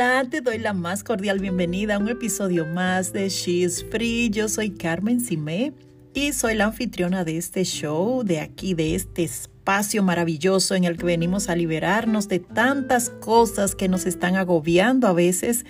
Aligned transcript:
Hola, 0.00 0.24
te 0.30 0.42
doy 0.42 0.58
la 0.58 0.74
más 0.74 1.02
cordial 1.02 1.40
bienvenida 1.40 1.96
a 1.96 1.98
un 1.98 2.08
episodio 2.08 2.64
más 2.64 3.12
de 3.12 3.28
She's 3.28 3.84
Free. 3.90 4.30
Yo 4.30 4.48
soy 4.48 4.70
Carmen 4.70 5.18
Simé 5.18 5.72
y 6.14 6.32
soy 6.32 6.54
la 6.54 6.66
anfitriona 6.66 7.24
de 7.24 7.36
este 7.36 7.64
show, 7.64 8.22
de 8.22 8.38
aquí, 8.38 8.74
de 8.74 8.94
este 8.94 9.24
espacio 9.24 10.04
maravilloso 10.04 10.76
en 10.76 10.84
el 10.84 10.96
que 10.96 11.04
venimos 11.04 11.48
a 11.48 11.56
liberarnos 11.56 12.28
de 12.28 12.38
tantas 12.38 13.10
cosas 13.10 13.74
que 13.74 13.88
nos 13.88 14.06
están 14.06 14.36
agobiando 14.36 15.08
a 15.08 15.12
veces 15.12 15.66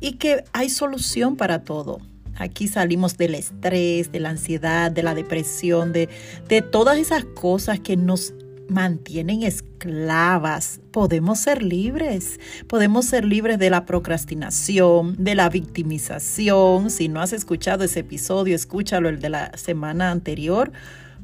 y 0.00 0.12
que 0.12 0.44
hay 0.54 0.70
solución 0.70 1.36
para 1.36 1.62
todo. 1.62 2.00
Aquí 2.38 2.68
salimos 2.68 3.18
del 3.18 3.34
estrés, 3.34 4.10
de 4.10 4.20
la 4.20 4.30
ansiedad, 4.30 4.90
de 4.90 5.02
la 5.02 5.14
depresión, 5.14 5.92
de, 5.92 6.08
de 6.48 6.62
todas 6.62 6.96
esas 6.96 7.26
cosas 7.26 7.78
que 7.78 7.98
nos 7.98 8.32
mantienen 8.68 9.42
esclavas. 9.42 10.80
Podemos 10.90 11.38
ser 11.38 11.62
libres. 11.62 12.40
Podemos 12.66 13.06
ser 13.06 13.24
libres 13.24 13.58
de 13.58 13.70
la 13.70 13.84
procrastinación, 13.84 15.16
de 15.18 15.34
la 15.34 15.48
victimización. 15.48 16.90
Si 16.90 17.08
no 17.08 17.20
has 17.20 17.32
escuchado 17.32 17.84
ese 17.84 18.00
episodio, 18.00 18.54
escúchalo 18.54 19.08
el 19.08 19.20
de 19.20 19.30
la 19.30 19.52
semana 19.56 20.10
anterior, 20.10 20.72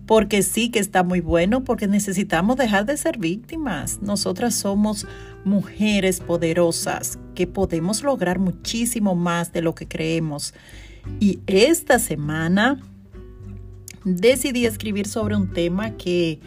porque 0.06 0.42
sí 0.42 0.70
que 0.70 0.78
está 0.78 1.02
muy 1.02 1.20
bueno, 1.20 1.65
porque 1.65 1.87
necesitamos 1.87 2.56
dejar 2.56 2.87
de 2.87 2.96
ser 2.96 3.18
víctimas. 3.18 4.01
Nosotras 4.02 4.54
somos 4.54 5.06
mujeres 5.45 6.20
poderosas 6.20 7.18
que 7.34 7.46
podemos 7.46 8.02
lograr 8.02 8.38
muchísimo 8.38 9.15
más 9.15 9.52
de 9.52 9.62
lo 9.62 9.74
que 9.74 9.88
creemos. 9.88 10.54
Y 11.18 11.40
esta 11.46 11.98
semana 11.98 12.80
decidí 14.04 14.66
escribir 14.66 15.06
sobre 15.06 15.37
un 15.37 15.52
tema 15.52 15.96
que 15.96 16.40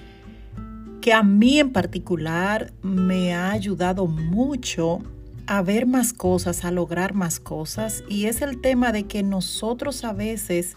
que 1.06 1.14
a 1.14 1.22
mí 1.22 1.60
en 1.60 1.72
particular 1.72 2.74
me 2.82 3.36
ha 3.36 3.52
ayudado 3.52 4.08
mucho 4.08 5.04
a 5.46 5.62
ver 5.62 5.86
más 5.86 6.14
cosas, 6.14 6.66
a 6.66 6.72
lograr 6.72 7.14
más 7.14 7.40
cosas. 7.40 8.04
Y 8.10 8.26
es 8.26 8.42
el 8.42 8.60
tema 8.60 8.92
de 8.92 9.04
que 9.04 9.22
nosotros 9.22 10.04
a 10.04 10.14
veces 10.14 10.76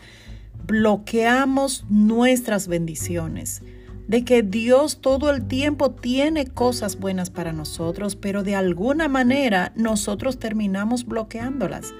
bloqueamos 0.66 1.86
nuestras 1.88 2.68
bendiciones. 2.68 3.62
De 4.06 4.22
que 4.26 4.42
Dios 4.42 5.00
todo 5.00 5.30
el 5.30 5.48
tiempo 5.48 5.92
tiene 5.92 6.46
cosas 6.46 6.98
buenas 7.00 7.30
para 7.30 7.54
nosotros, 7.54 8.14
pero 8.14 8.42
de 8.42 8.54
alguna 8.54 9.08
manera 9.08 9.72
nosotros 9.76 10.38
terminamos 10.38 11.06
bloqueándolas. 11.06 11.94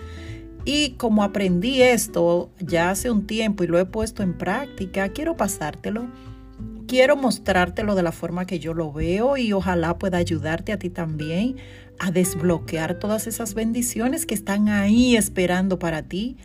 Y 0.67 0.91
como 0.99 1.23
aprendí 1.23 1.81
esto 1.81 2.51
ya 2.61 2.91
hace 2.91 3.11
un 3.11 3.27
tiempo 3.27 3.65
y 3.65 3.69
lo 3.69 3.79
he 3.79 3.87
puesto 3.87 4.23
en 4.23 4.37
práctica, 4.37 5.09
quiero 5.15 5.35
pasártelo 5.35 6.09
quiero 6.89 7.17
mostrártelo 7.17 7.95
de 7.95 8.03
la 8.03 8.11
forma 8.11 8.47
que 8.47 8.59
yo 8.59 8.75
lo 8.75 8.93
veo 8.93 9.37
y 9.37 9.53
ojalá 9.53 9.99
pueda 9.99 10.19
ayudarte 10.19 10.73
a 10.73 10.79
ti 10.79 10.91
también 10.91 11.57
a 12.01 12.11
desbloquear 12.11 12.99
todas 12.99 13.29
esas 13.29 13.55
bendiciones 13.55 14.27
que 14.27 14.35
están 14.35 14.69
ahí 14.69 15.17
esperando 15.17 15.79
para 15.79 16.03
ti, 16.03 16.37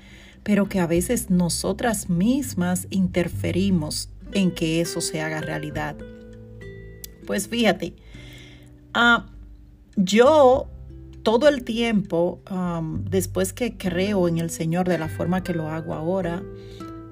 pero 0.43 0.69
que 0.69 0.79
a 0.79 0.85
veces 0.85 1.29
nosotras 1.31 2.09
mismas 2.09 2.87
interferimos 2.91 4.09
en 4.33 4.51
que 4.51 4.81
eso 4.81 5.01
se 5.01 5.21
haga 5.21 5.41
realidad. 5.41 5.95
Pues 7.25 7.47
fíjate, 7.47 7.95
ah, 8.93 9.27
yo 9.95 10.67
todo 11.23 11.47
el 11.47 11.63
tiempo, 11.63 12.41
después 13.09 13.53
que 13.53 13.77
creo 13.77 14.27
en 14.27 14.39
el 14.39 14.49
Señor 14.49 14.89
de 14.89 14.97
la 14.97 15.07
forma 15.07 15.41
que 15.41 15.53
lo 15.53 15.69
hago 15.69 15.93
ahora, 15.93 16.43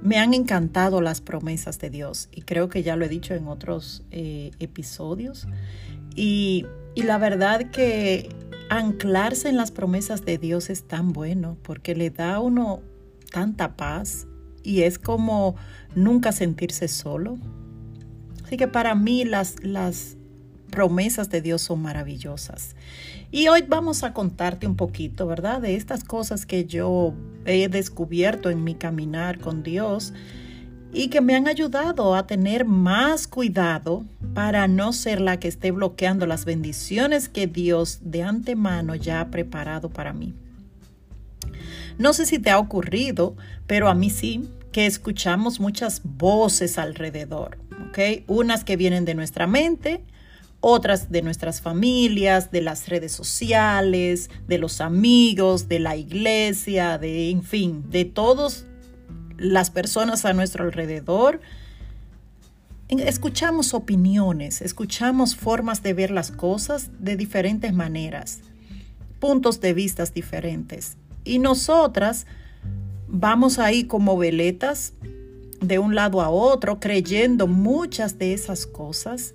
me 0.01 0.17
han 0.17 0.33
encantado 0.33 1.01
las 1.01 1.21
promesas 1.21 1.79
de 1.79 1.89
Dios 1.89 2.29
y 2.31 2.41
creo 2.41 2.69
que 2.69 2.83
ya 2.83 2.95
lo 2.95 3.05
he 3.05 3.09
dicho 3.09 3.33
en 3.33 3.47
otros 3.47 4.03
eh, 4.11 4.51
episodios. 4.59 5.47
Y, 6.15 6.65
y 6.95 7.03
la 7.03 7.17
verdad 7.17 7.71
que 7.71 8.29
anclarse 8.69 9.49
en 9.49 9.57
las 9.57 9.71
promesas 9.71 10.25
de 10.25 10.37
Dios 10.37 10.69
es 10.69 10.83
tan 10.83 11.13
bueno 11.13 11.57
porque 11.61 11.95
le 11.95 12.09
da 12.09 12.35
a 12.35 12.39
uno 12.39 12.81
tanta 13.31 13.75
paz 13.75 14.27
y 14.63 14.83
es 14.83 14.97
como 14.99 15.55
nunca 15.95 16.31
sentirse 16.31 16.87
solo. 16.87 17.37
Así 18.43 18.57
que 18.57 18.67
para 18.67 18.95
mí 18.95 19.23
las, 19.23 19.63
las 19.63 20.17
promesas 20.71 21.29
de 21.29 21.41
Dios 21.41 21.61
son 21.61 21.81
maravillosas. 21.81 22.75
Y 23.31 23.47
hoy 23.47 23.63
vamos 23.67 24.03
a 24.03 24.13
contarte 24.13 24.65
un 24.65 24.75
poquito, 24.75 25.27
¿verdad? 25.27 25.61
De 25.61 25.75
estas 25.75 26.03
cosas 26.03 26.45
que 26.45 26.65
yo 26.65 27.13
he 27.45 27.67
descubierto 27.67 28.49
en 28.49 28.63
mi 28.63 28.75
caminar 28.75 29.39
con 29.39 29.61
Dios 29.61 30.13
y 30.93 31.07
que 31.07 31.21
me 31.21 31.35
han 31.35 31.47
ayudado 31.47 32.15
a 32.15 32.27
tener 32.27 32.65
más 32.65 33.27
cuidado 33.27 34.03
para 34.33 34.67
no 34.67 34.91
ser 34.91 35.21
la 35.21 35.39
que 35.39 35.47
esté 35.47 35.71
bloqueando 35.71 36.25
las 36.25 36.45
bendiciones 36.45 37.29
que 37.29 37.47
Dios 37.47 37.99
de 38.01 38.23
antemano 38.23 38.95
ya 38.95 39.21
ha 39.21 39.29
preparado 39.29 39.89
para 39.89 40.13
mí. 40.13 40.33
No 41.97 42.13
sé 42.13 42.25
si 42.25 42.39
te 42.39 42.49
ha 42.49 42.59
ocurrido, 42.59 43.35
pero 43.67 43.87
a 43.87 43.93
mí 43.93 44.09
sí, 44.09 44.49
que 44.71 44.85
escuchamos 44.85 45.59
muchas 45.59 46.01
voces 46.03 46.77
alrededor, 46.77 47.57
¿ok? 47.89 48.23
Unas 48.27 48.63
que 48.63 48.77
vienen 48.77 49.05
de 49.05 49.15
nuestra 49.15 49.47
mente, 49.47 50.03
otras 50.61 51.11
de 51.11 51.23
nuestras 51.23 51.59
familias, 51.59 52.51
de 52.51 52.61
las 52.61 52.87
redes 52.87 53.11
sociales, 53.11 54.29
de 54.47 54.59
los 54.59 54.79
amigos, 54.79 55.67
de 55.67 55.79
la 55.79 55.97
iglesia, 55.97 56.99
de, 56.99 57.31
en 57.31 57.43
fin, 57.43 57.89
de 57.89 58.05
todas 58.05 58.67
las 59.37 59.71
personas 59.71 60.23
a 60.23 60.33
nuestro 60.33 60.63
alrededor. 60.63 61.41
Escuchamos 62.89 63.73
opiniones, 63.73 64.61
escuchamos 64.61 65.35
formas 65.35 65.81
de 65.81 65.93
ver 65.93 66.11
las 66.11 66.29
cosas 66.29 66.91
de 66.99 67.15
diferentes 67.15 67.73
maneras, 67.73 68.41
puntos 69.19 69.61
de 69.61 69.73
vista 69.73 70.05
diferentes. 70.05 70.97
Y 71.23 71.39
nosotras 71.39 72.27
vamos 73.07 73.57
ahí 73.57 73.85
como 73.85 74.15
veletas 74.15 74.93
de 75.59 75.79
un 75.79 75.95
lado 75.95 76.21
a 76.21 76.29
otro, 76.29 76.79
creyendo 76.79 77.47
muchas 77.47 78.19
de 78.19 78.33
esas 78.33 78.67
cosas 78.67 79.33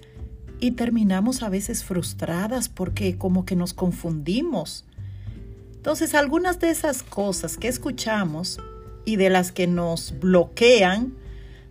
y 0.60 0.72
terminamos 0.72 1.42
a 1.42 1.48
veces 1.48 1.84
frustradas 1.84 2.68
porque 2.68 3.16
como 3.16 3.44
que 3.44 3.56
nos 3.56 3.74
confundimos. 3.74 4.84
Entonces, 5.74 6.14
algunas 6.14 6.58
de 6.58 6.70
esas 6.70 7.02
cosas 7.02 7.56
que 7.56 7.68
escuchamos 7.68 8.58
y 9.04 9.16
de 9.16 9.30
las 9.30 9.52
que 9.52 9.66
nos 9.66 10.18
bloquean 10.18 11.14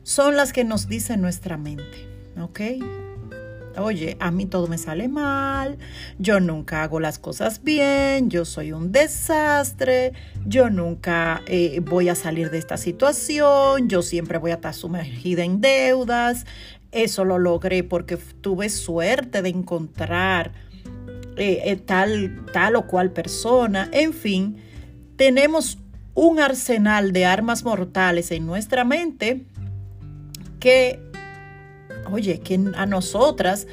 son 0.04 0.36
las 0.38 0.54
que 0.54 0.64
nos 0.64 0.88
dice 0.88 1.18
nuestra 1.18 1.58
mente, 1.58 2.08
¿ok? 2.40 2.62
Oye, 3.78 4.16
a 4.22 4.32
mí 4.32 4.46
todo 4.46 4.68
me 4.68 4.78
sale 4.78 5.10
mal, 5.10 5.78
yo 6.18 6.40
nunca 6.40 6.84
hago 6.84 7.02
las 7.02 7.20
cosas 7.20 7.62
bien, 7.62 8.30
yo 8.30 8.46
soy 8.46 8.72
un 8.72 8.94
desastre, 8.94 10.14
yo 10.46 10.70
nunca 10.70 11.42
eh, 11.48 11.82
voy 11.82 12.08
a 12.08 12.16
salir 12.16 12.52
de 12.52 12.58
esta 12.58 12.78
situación, 12.78 13.90
yo 13.90 14.02
siempre 14.02 14.38
voy 14.38 14.52
a 14.52 14.56
estar 14.56 14.74
sumergida 14.74 15.44
en 15.44 15.60
deudas, 15.60 16.46
eso 16.96 17.26
lo 17.26 17.38
logré 17.38 17.84
porque 17.84 18.16
tuve 18.16 18.70
suerte 18.70 19.42
de 19.42 19.50
encontrar 19.50 20.54
eh, 21.36 21.62
eh, 21.66 21.76
tal, 21.76 22.46
tal 22.54 22.78
o 22.78 22.88
cual 22.88 23.12
persona. 23.12 23.90
En 23.92 24.14
fin, 24.14 24.58
tenemos 25.18 25.78
un 26.14 26.40
arsenal 26.40 27.12
de 27.12 27.26
armas 27.26 27.66
mortales 27.66 28.32
en 28.32 28.48
nuestra 28.48 28.86
mente 28.86 29.46
que, 30.62 31.02
oye, 32.10 32.40
que 32.40 32.60
a 32.76 32.86
nosotras 32.86 33.68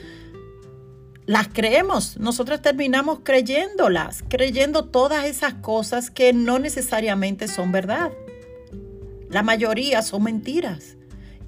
las 1.25 1.47
creemos, 1.47 2.19
nosotras 2.19 2.61
terminamos 2.61 3.21
creyéndolas, 3.23 4.25
creyendo 4.29 4.87
todas 4.87 5.27
esas 5.27 5.55
cosas 5.55 6.11
que 6.11 6.33
no 6.33 6.59
necesariamente 6.59 7.47
son 7.47 7.71
verdad. 7.71 8.11
La 9.31 9.45
mayoría 9.45 10.03
son 10.03 10.25
mentiras 10.25 10.97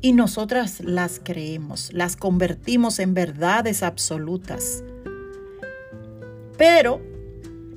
y 0.04 0.12
nosotras 0.12 0.80
las 0.80 1.18
creemos, 1.18 1.90
las 1.94 2.14
convertimos 2.14 2.98
en 2.98 3.14
verdades 3.14 3.82
absolutas. 3.82 4.84
Pero 6.58 7.00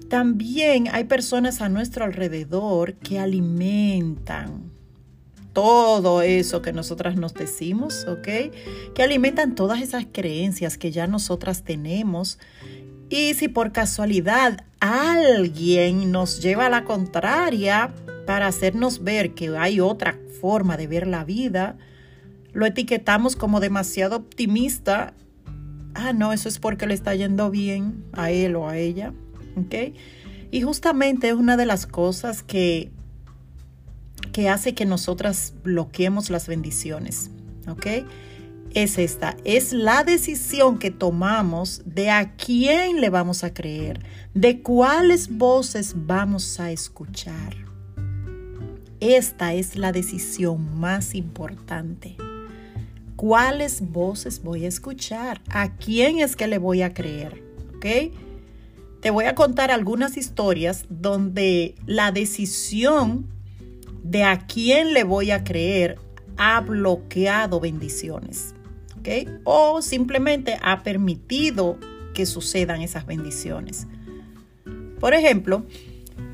también 0.09 0.89
hay 0.91 1.05
personas 1.05 1.61
a 1.61 1.69
nuestro 1.69 2.03
alrededor 2.03 2.95
que 2.95 3.17
alimentan 3.17 4.73
todo 5.53 6.21
eso 6.21 6.61
que 6.61 6.73
nosotras 6.73 7.15
nos 7.15 7.33
decimos, 7.33 8.05
¿ok? 8.09 8.27
Que 8.93 9.03
alimentan 9.03 9.55
todas 9.55 9.81
esas 9.81 10.05
creencias 10.11 10.77
que 10.77 10.91
ya 10.91 11.07
nosotras 11.07 11.63
tenemos. 11.63 12.39
Y 13.09 13.35
si 13.35 13.47
por 13.47 13.71
casualidad 13.71 14.65
alguien 14.81 16.11
nos 16.11 16.41
lleva 16.41 16.65
a 16.65 16.69
la 16.69 16.83
contraria 16.83 17.93
para 18.25 18.47
hacernos 18.47 19.01
ver 19.01 19.33
que 19.33 19.55
hay 19.57 19.79
otra 19.79 20.19
forma 20.41 20.75
de 20.75 20.87
ver 20.87 21.07
la 21.07 21.23
vida, 21.23 21.77
lo 22.57 22.65
etiquetamos 22.65 23.35
como 23.35 23.59
demasiado 23.59 24.15
optimista. 24.15 25.13
Ah, 25.93 26.11
no, 26.11 26.33
eso 26.33 26.49
es 26.49 26.57
porque 26.57 26.87
le 26.87 26.95
está 26.95 27.13
yendo 27.13 27.51
bien 27.51 28.03
a 28.13 28.31
él 28.31 28.55
o 28.55 28.67
a 28.67 28.77
ella. 28.77 29.13
¿Ok? 29.57 29.93
Y 30.49 30.61
justamente 30.63 31.29
es 31.29 31.35
una 31.35 31.55
de 31.55 31.67
las 31.67 31.85
cosas 31.85 32.41
que, 32.41 32.91
que 34.33 34.49
hace 34.49 34.73
que 34.73 34.85
nosotras 34.85 35.53
bloqueemos 35.63 36.31
las 36.31 36.47
bendiciones. 36.47 37.29
¿Ok? 37.67 37.85
es 38.73 38.97
esta, 38.97 39.37
es 39.43 39.71
la 39.71 40.03
decisión 40.03 40.79
que 40.79 40.89
tomamos 40.91 41.83
de 41.85 42.09
a 42.09 42.35
quién 42.35 43.01
le 43.01 43.09
vamos 43.09 43.43
a 43.43 43.53
creer, 43.53 44.03
de 44.33 44.61
cuáles 44.61 45.37
voces 45.37 45.93
vamos 45.95 46.59
a 46.59 46.71
escuchar. 46.71 47.55
Esta 48.99 49.53
es 49.53 49.75
la 49.75 49.91
decisión 49.91 50.79
más 50.79 51.13
importante. 51.13 52.17
¿Cuáles 53.17 53.81
voces 53.81 54.43
voy 54.43 54.65
a 54.65 54.67
escuchar? 54.67 55.41
¿A 55.49 55.75
quién 55.75 56.19
es 56.19 56.35
que 56.35 56.45
le 56.45 56.59
voy 56.59 56.83
a 56.83 56.93
creer? 56.93 57.43
¿Ok? 57.75 58.13
Te 59.01 59.09
voy 59.09 59.25
a 59.25 59.33
contar 59.33 59.71
algunas 59.71 60.17
historias 60.17 60.85
donde 60.87 61.73
la 61.87 62.11
decisión 62.11 63.25
de 64.03 64.23
a 64.23 64.45
quién 64.45 64.93
le 64.93 65.03
voy 65.03 65.31
a 65.31 65.43
creer 65.43 65.97
ha 66.37 66.61
bloqueado 66.61 67.59
bendiciones. 67.59 68.53
O 69.45 69.81
simplemente 69.81 70.59
ha 70.61 70.83
permitido 70.83 71.79
que 72.13 72.27
sucedan 72.27 72.81
esas 72.81 73.07
bendiciones. 73.07 73.87
Por 74.99 75.15
ejemplo, 75.15 75.65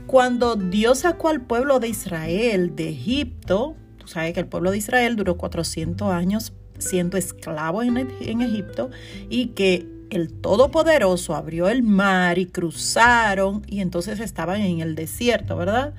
cuando 0.05 0.55
Dios 0.55 0.99
sacó 0.99 1.29
al 1.29 1.39
pueblo 1.39 1.79
de 1.79 1.87
Israel 1.87 2.75
de 2.75 2.89
Egipto, 2.89 3.77
tú 3.99 4.07
sabes 4.07 4.33
que 4.33 4.41
el 4.41 4.47
pueblo 4.47 4.71
de 4.71 4.79
Israel 4.79 5.15
duró 5.15 5.37
400 5.37 6.11
años 6.11 6.51
siendo 6.83 7.17
esclavo 7.17 7.83
en, 7.83 7.97
en 7.97 8.41
Egipto 8.41 8.89
y 9.29 9.47
que 9.47 9.87
el 10.09 10.31
Todopoderoso 10.31 11.35
abrió 11.35 11.69
el 11.69 11.83
mar 11.83 12.37
y 12.37 12.45
cruzaron 12.45 13.63
y 13.67 13.79
entonces 13.79 14.19
estaban 14.19 14.61
en 14.61 14.79
el 14.79 14.95
desierto, 14.95 15.57
¿verdad? 15.57 15.93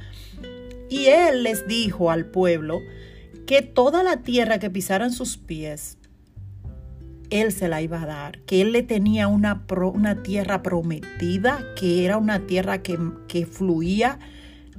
Y 0.88 1.06
él 1.06 1.42
les 1.42 1.66
dijo 1.66 2.10
al 2.10 2.26
pueblo 2.26 2.80
que 3.46 3.62
toda 3.62 4.02
la 4.02 4.18
tierra 4.18 4.58
que 4.58 4.70
pisaran 4.70 5.12
sus 5.12 5.36
pies 5.36 5.98
él 7.30 7.52
se 7.52 7.68
la 7.68 7.82
iba 7.82 8.02
a 8.02 8.06
dar, 8.06 8.38
que 8.40 8.60
Él 8.60 8.72
le 8.72 8.82
tenía 8.82 9.28
una, 9.28 9.64
una 9.92 10.22
tierra 10.22 10.62
prometida, 10.62 11.64
que 11.74 12.04
era 12.04 12.16
una 12.18 12.46
tierra 12.46 12.82
que, 12.82 12.98
que 13.28 13.46
fluía 13.46 14.18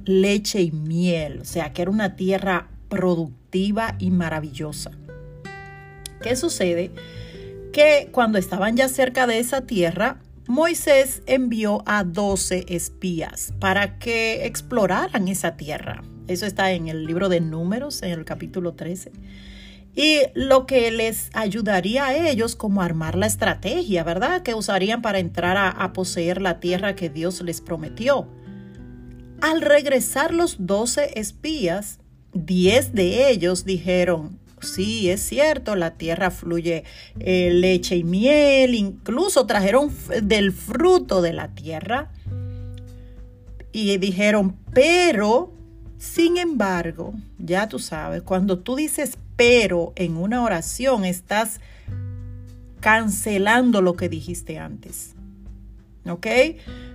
leche 0.04 0.62
y 0.62 0.70
miel, 0.70 1.40
o 1.40 1.44
sea, 1.44 1.72
que 1.72 1.82
era 1.82 1.90
una 1.90 2.16
tierra 2.16 2.68
productiva 2.88 3.96
y 3.98 4.10
maravillosa. 4.10 4.92
¿Qué 6.22 6.36
sucede? 6.36 6.90
Que 7.72 8.08
cuando 8.12 8.38
estaban 8.38 8.76
ya 8.76 8.88
cerca 8.88 9.26
de 9.26 9.38
esa 9.38 9.62
tierra, 9.62 10.20
Moisés 10.46 11.22
envió 11.26 11.82
a 11.86 12.04
12 12.04 12.66
espías 12.68 13.52
para 13.58 13.98
que 13.98 14.46
exploraran 14.46 15.28
esa 15.28 15.56
tierra. 15.56 16.02
Eso 16.28 16.46
está 16.46 16.72
en 16.72 16.88
el 16.88 17.04
libro 17.04 17.28
de 17.28 17.40
Números, 17.40 18.02
en 18.02 18.10
el 18.10 18.24
capítulo 18.24 18.74
13 18.74 19.12
y 19.96 20.20
lo 20.34 20.66
que 20.66 20.90
les 20.90 21.30
ayudaría 21.32 22.06
a 22.06 22.30
ellos 22.30 22.54
como 22.54 22.82
armar 22.82 23.16
la 23.16 23.26
estrategia, 23.26 24.04
¿verdad? 24.04 24.42
Que 24.42 24.54
usarían 24.54 25.00
para 25.00 25.18
entrar 25.18 25.56
a, 25.56 25.92
poseer 25.94 26.42
la 26.42 26.60
tierra 26.60 26.94
que 26.94 27.08
Dios 27.08 27.40
les 27.40 27.62
prometió. 27.62 28.28
Al 29.40 29.62
regresar 29.62 30.34
los 30.34 30.66
doce 30.66 31.18
espías, 31.18 31.98
diez 32.34 32.92
de 32.92 33.30
ellos 33.30 33.64
dijeron, 33.64 34.38
sí, 34.66 35.10
es 35.10 35.22
cierto, 35.22 35.76
la 35.76 35.92
tierra 35.92 36.30
fluye 36.30 36.84
eh, 37.20 37.50
leche 37.52 37.96
y 37.96 38.04
miel, 38.04 38.74
incluso 38.74 39.46
trajeron 39.46 39.90
del 40.22 40.52
fruto 40.52 41.22
de 41.22 41.32
la 41.32 41.54
tierra. 41.54 42.10
Y 43.72 43.96
dijeron, 43.98 44.56
pero, 44.72 45.52
sin 45.98 46.36
embargo, 46.36 47.14
ya 47.38 47.68
tú 47.68 47.78
sabes, 47.78 48.22
cuando 48.22 48.58
tú 48.58 48.76
dices 48.76 49.18
pero 49.36 49.92
en 49.96 50.16
una 50.16 50.42
oración 50.42 51.04
estás 51.04 51.60
cancelando 52.80 53.82
lo 53.82 53.94
que 53.94 54.08
dijiste 54.08 54.58
antes. 54.58 55.14
¿Ok? 56.08 56.26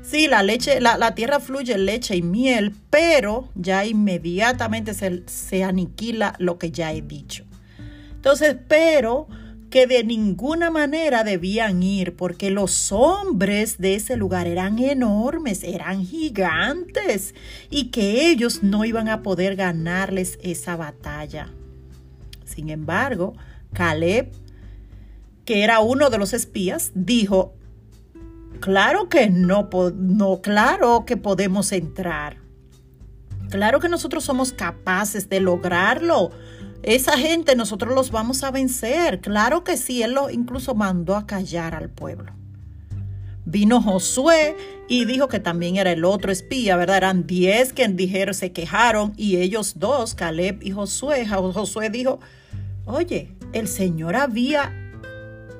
Sí, 0.01 0.27
la 0.27 0.41
leche, 0.41 0.79
la, 0.79 1.15
tierra 1.15 1.39
fluye 1.39 1.77
leche 1.77 2.15
y 2.15 2.21
miel, 2.21 2.73
pero 2.89 3.49
ya 3.55 3.85
inmediatamente 3.85 4.93
se, 4.93 5.23
se 5.27 5.63
aniquila 5.63 6.33
lo 6.39 6.57
que 6.57 6.71
ya 6.71 6.93
he 6.93 7.01
dicho. 7.01 7.45
Entonces, 8.21 8.55
pero 8.67 9.25
que 9.71 9.87
de 9.87 10.03
ninguna 10.03 10.69
manera 10.69 11.23
debían 11.23 11.81
ir, 11.81 12.15
porque 12.15 12.51
los 12.51 12.91
hombres 12.91 13.79
de 13.79 13.95
ese 13.95 14.15
lugar 14.15 14.45
eran 14.45 14.77
enormes, 14.77 15.63
eran 15.63 16.05
gigantes, 16.05 17.33
y 17.71 17.85
que 17.85 18.29
ellos 18.29 18.61
no 18.61 18.85
iban 18.85 19.09
a 19.09 19.23
poder 19.23 19.55
ganarles 19.55 20.37
esa 20.43 20.75
batalla. 20.75 21.49
Sin 22.45 22.69
embargo, 22.69 23.33
Caleb, 23.73 24.31
que 25.43 25.63
era 25.63 25.79
uno 25.79 26.11
de 26.11 26.19
los 26.19 26.33
espías, 26.33 26.91
dijo, 26.93 27.55
claro 28.59 29.09
que 29.09 29.31
no, 29.31 29.67
claro 30.43 31.05
que 31.07 31.17
podemos 31.17 31.71
entrar. 31.71 32.37
Claro 33.49 33.79
que 33.79 33.89
nosotros 33.89 34.23
somos 34.23 34.53
capaces 34.53 35.27
de 35.27 35.39
lograrlo. 35.39 36.29
Esa 36.83 37.17
gente 37.17 37.55
nosotros 37.55 37.93
los 37.93 38.11
vamos 38.11 38.43
a 38.43 38.51
vencer. 38.51 39.21
Claro 39.21 39.63
que 39.63 39.77
sí, 39.77 40.01
él 40.01 40.13
lo 40.13 40.29
incluso 40.29 40.73
mandó 40.73 41.15
a 41.15 41.27
callar 41.27 41.75
al 41.75 41.89
pueblo. 41.89 42.33
Vino 43.45 43.81
Josué 43.81 44.55
y 44.87 45.05
dijo 45.05 45.27
que 45.27 45.39
también 45.39 45.75
era 45.75 45.91
el 45.91 46.05
otro 46.05 46.31
espía, 46.31 46.75
¿verdad? 46.77 46.97
Eran 46.97 47.27
diez 47.27 47.73
que 47.73 47.87
dijeron, 47.87 48.33
se 48.33 48.51
quejaron 48.51 49.13
y 49.17 49.37
ellos 49.37 49.73
dos, 49.77 50.15
Caleb 50.15 50.61
y 50.61 50.71
Josué. 50.71 51.27
Josué 51.27 51.89
dijo, 51.89 52.19
Oye, 52.85 53.29
el 53.53 53.67
Señor 53.67 54.15
había 54.15 54.73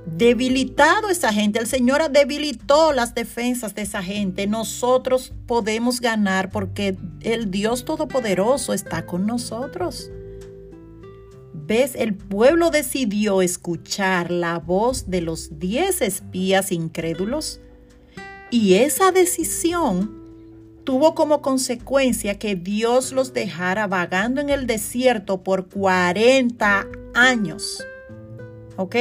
debilitado 0.06 1.08
a 1.08 1.12
esa 1.12 1.32
gente, 1.32 1.60
el 1.60 1.68
Señor 1.68 2.10
debilitó 2.12 2.94
las 2.94 3.14
defensas 3.14 3.76
de 3.76 3.84
esa 3.84 4.02
gente. 4.02 4.48
Nosotros 4.48 5.34
podemos 5.46 6.02
ganar 6.02 6.50
porque 6.50 6.98
el 7.22 7.52
Dios 7.52 7.86
Todopoderoso 7.86 8.74
está 8.74 9.06
con 9.06 9.28
nosotros. 9.28 10.10
El 11.72 12.16
pueblo 12.16 12.70
decidió 12.70 13.42
escuchar 13.42 14.30
la 14.30 14.60
voz 14.60 15.10
de 15.10 15.22
los 15.22 15.58
diez 15.58 16.02
espías 16.02 16.70
incrédulos 16.74 17.62
y 18.50 18.74
esa 18.74 19.14
decisión 19.14 20.22
tuvo 20.84 21.16
como 21.16 21.42
consecuencia 21.42 22.38
que 22.38 22.56
Dios 22.56 23.14
los 23.14 23.32
dejara 23.32 23.88
vagando 23.88 24.42
en 24.42 24.50
el 24.50 24.68
desierto 24.68 25.44
por 25.44 25.70
40 25.70 26.88
años. 27.14 27.82
¿Ok? 28.76 28.98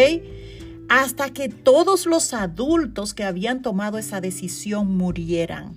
Hasta 0.88 1.30
que 1.30 1.49
todos 1.49 2.06
los 2.06 2.33
adultos 2.33 3.14
que 3.14 3.25
habían 3.25 3.62
tomado 3.62 3.99
esa 3.99 4.21
decisión 4.21 4.97
murieran. 4.97 5.76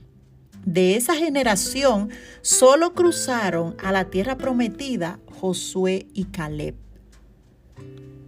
De 0.64 0.96
esa 0.96 1.16
generación 1.16 2.12
solo 2.44 2.94
cruzaron 2.94 3.76
a 3.84 3.92
la 3.92 4.12
tierra 4.12 4.38
prometida 4.38 5.20
Josué 5.40 6.06
y 6.14 6.26
Caleb. 6.26 6.84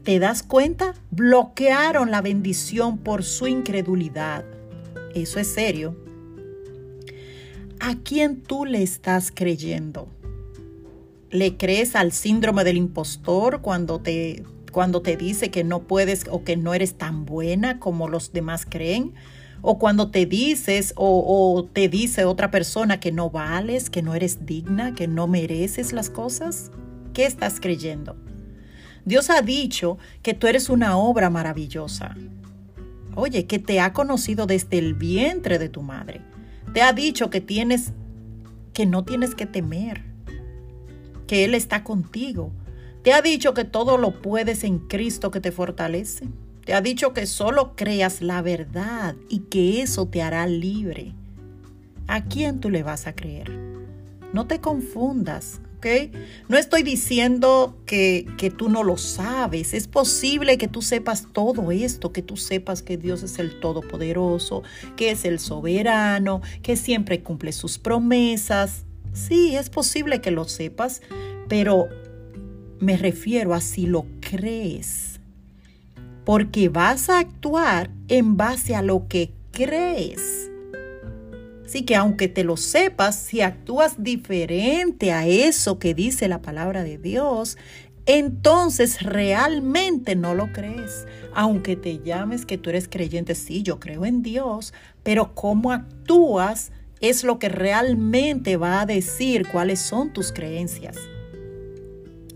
¿Te 0.04 0.20
das 0.20 0.44
cuenta? 0.44 0.94
Bloquearon 1.10 2.12
la 2.12 2.22
bendición 2.22 3.00
por 3.00 3.24
su 3.24 3.48
incredulidad. 3.48 4.46
Eso 5.16 5.40
es 5.40 5.48
serio. 5.48 5.96
¿A 7.80 7.96
quién 7.96 8.42
tú 8.42 8.66
le 8.66 8.84
estás 8.84 9.32
creyendo? 9.34 10.08
¿Le 11.32 11.58
crees 11.58 11.96
al 11.96 12.12
síndrome 12.12 12.64
del 12.64 12.78
impostor 12.78 13.62
cuando 13.62 14.00
te, 14.00 14.44
cuando 14.72 15.02
te 15.02 15.18
dice 15.18 15.52
que 15.52 15.64
no 15.64 15.84
puedes 15.84 16.26
o 16.30 16.44
que 16.44 16.56
no 16.56 16.74
eres 16.74 16.96
tan 16.96 17.26
buena 17.26 17.80
como 17.80 18.08
los 18.08 18.32
demás 18.32 18.66
creen? 18.70 19.14
¿O 19.62 19.80
cuando 19.80 20.12
te 20.12 20.26
dices 20.26 20.94
o, 20.96 21.68
te 21.74 21.90
dice 21.90 22.26
otra 22.26 22.52
persona 22.52 23.00
que 23.00 23.12
no 23.12 23.32
vales, 23.32 23.90
que 23.90 24.04
no 24.04 24.14
eres 24.14 24.46
digna, 24.46 24.94
que 24.94 25.08
no 25.08 25.28
mereces 25.28 25.94
las 25.94 26.10
cosas? 26.10 26.72
¿Qué 27.14 27.26
estás 27.26 27.60
creyendo? 27.60 28.16
Dios 29.06 29.30
ha 29.30 29.42
dicho 29.42 29.98
que 30.22 30.34
tú 30.34 30.48
eres 30.48 30.70
una 30.70 30.98
obra 30.98 31.30
maravillosa. 31.30 32.16
Oye, 33.16 33.46
que 33.46 33.60
te 33.60 33.80
ha 33.80 33.94
conocido 33.94 34.46
desde 34.46 34.78
el 34.78 34.94
vientre 34.94 35.58
de 35.60 35.70
tu 35.70 35.82
madre 35.82 36.22
te 36.76 36.82
ha 36.82 36.92
dicho 36.92 37.30
que 37.30 37.40
tienes 37.40 37.94
que 38.74 38.86
no 38.86 39.06
tienes 39.06 39.34
que 39.34 39.46
temer, 39.46 40.04
que 41.26 41.46
él 41.46 41.56
está 41.56 41.86
contigo. 41.86 42.52
Te 43.02 43.14
ha 43.14 43.22
dicho 43.22 43.54
que 43.54 43.64
todo 43.64 43.98
lo 43.98 44.22
puedes 44.22 44.66
en 44.66 44.80
Cristo 44.80 45.32
que 45.32 45.40
te 45.40 45.54
fortalece. 45.54 46.28
Te 46.66 46.74
ha 46.74 46.82
dicho 46.82 47.14
que 47.14 47.28
solo 47.28 47.78
creas 47.78 48.22
la 48.22 48.42
verdad 48.42 49.16
y 49.30 49.40
que 49.40 49.82
eso 49.82 50.10
te 50.10 50.22
hará 50.22 50.48
libre. 50.48 51.14
¿A 52.08 52.26
quién 52.26 52.60
tú 52.60 52.70
le 52.70 52.84
vas 52.84 53.08
a 53.08 53.16
creer? 53.16 53.58
No 54.34 54.46
te 54.46 54.60
confundas. 54.60 55.62
No 56.50 56.58
estoy 56.58 56.84
diciendo 56.84 57.78
que, 57.86 58.26
que 58.38 58.50
tú 58.50 58.70
no 58.70 58.84
lo 58.84 58.98
sabes. 58.98 59.74
Es 59.74 59.88
posible 59.88 60.58
que 60.58 60.68
tú 60.68 60.82
sepas 60.82 61.28
todo 61.32 61.72
esto, 61.72 62.12
que 62.12 62.22
tú 62.22 62.38
sepas 62.38 62.82
que 62.82 62.98
Dios 62.98 63.24
es 63.24 63.38
el 63.40 63.60
Todopoderoso, 63.60 64.64
que 64.96 65.12
es 65.12 65.26
el 65.26 65.40
soberano, 65.40 66.42
que 66.64 66.76
siempre 66.76 67.22
cumple 67.22 67.52
sus 67.52 67.78
promesas. 67.78 68.86
Sí, 69.14 69.56
es 69.56 69.70
posible 69.70 70.22
que 70.22 70.32
lo 70.32 70.46
sepas, 70.46 71.02
pero 71.48 71.88
me 72.80 72.98
refiero 72.98 73.54
a 73.54 73.62
si 73.62 73.86
lo 73.86 74.06
crees. 74.20 75.20
porque 76.26 76.70
vas 76.70 77.10
a 77.10 77.20
actuar 77.20 77.92
en 78.08 78.36
base 78.36 78.76
a 78.76 78.82
lo 78.82 79.08
que 79.08 79.32
crees. 79.52 80.50
Así 81.66 81.84
que 81.84 81.96
aunque 81.96 82.28
te 82.28 82.44
lo 82.44 82.58
sepas, 82.58 83.16
si 83.16 83.42
actúas 83.42 84.04
diferente 84.04 85.12
a 85.12 85.26
eso 85.26 85.80
que 85.80 85.94
dice 85.94 86.28
la 86.28 86.42
palabra 86.42 86.84
de 86.84 86.98
Dios, 86.98 87.58
entonces 88.06 89.02
realmente 89.02 90.16
no 90.16 90.36
lo 90.36 90.52
crees. 90.52 91.08
Aunque 91.34 91.76
te 91.76 92.00
llames 92.00 92.46
que 92.46 92.58
tú 92.58 92.70
eres 92.70 92.88
creyente, 92.88 93.34
sí, 93.34 93.64
yo 93.64 93.80
creo 93.80 94.06
en 94.06 94.22
Dios, 94.22 94.74
pero 95.04 95.34
cómo 95.34 95.72
actúas 95.72 96.72
es 97.02 97.24
lo 97.24 97.40
que 97.40 97.50
realmente 97.50 98.58
va 98.58 98.82
a 98.82 98.86
decir 98.86 99.48
cuáles 99.52 99.80
son 99.80 100.14
tus 100.14 100.32
creencias. 100.32 100.98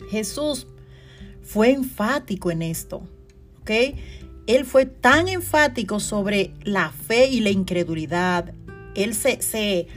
Jesús 0.10 0.68
fue 1.44 1.72
enfático 1.72 2.52
en 2.52 2.64
esto, 2.64 3.04
¿ok? 3.62 3.72
Él 4.48 4.66
fue 4.66 4.88
tan 4.88 5.28
enfático 5.28 6.00
sobre 6.00 6.54
la 6.64 6.90
fe 6.90 7.28
y 7.28 7.40
la 7.40 7.52
incredulidad. 7.52 8.54
Él 8.96 9.14
se, 9.14 9.42
se, 9.42 9.88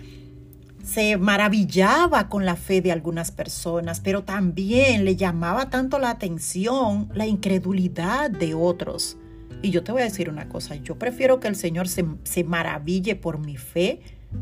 se 0.85 1.17
maravillaba 1.17 2.29
con 2.29 2.45
la 2.45 2.57
fe 2.57 2.81
de 2.81 2.93
algunas 2.93 3.31
personas, 3.31 4.01
pero 4.01 4.25
también 4.25 5.05
le 5.05 5.17
llamaba 5.17 5.71
tanto 5.71 5.99
la 5.99 6.11
atención 6.11 7.11
la 7.15 7.27
incredulidad 7.27 8.31
de 8.31 8.55
otros. 8.55 9.17
Y 9.63 9.71
yo 9.71 9.85
te 9.85 9.93
voy 9.93 10.03
a 10.03 10.07
decir 10.07 10.29
una 10.29 10.49
cosa, 10.49 10.75
yo 10.77 10.99
prefiero 10.99 11.41
que 11.41 11.49
el 11.49 11.57
Señor 11.57 11.89
se, 11.89 12.05
se 12.25 12.45
maraville 12.45 13.15
por 13.15 13.39
mi 13.39 13.57
fe 13.57 14.01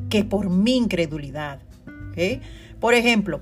que 0.09 0.25
por 0.25 0.51
mi 0.51 0.77
incredulidad. 0.77 1.61
Por 2.81 2.95
ejemplo, 2.95 3.41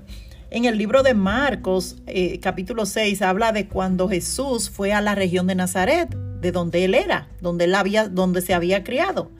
en 0.51 0.65
el 0.65 0.77
libro 0.77 1.03
de 1.03 1.13
Marcos, 1.13 1.97
eh, 2.07 2.39
capítulo 2.39 2.85
6, 2.85 3.21
habla 3.21 3.51
de 3.51 3.67
cuando 3.67 4.07
Jesús 4.07 4.69
fue 4.69 4.93
a 4.93 5.01
la 5.01 5.15
región 5.15 5.47
de 5.47 5.55
Nazaret, 5.55 6.09
de 6.41 6.51
donde 6.51 6.85
él 6.85 6.95
era, 6.95 7.27
donde, 7.41 7.65
él 7.65 7.75
había, 7.75 8.07
donde 8.07 8.41
se 8.41 8.53
había 8.53 8.83
criado. 8.83 9.31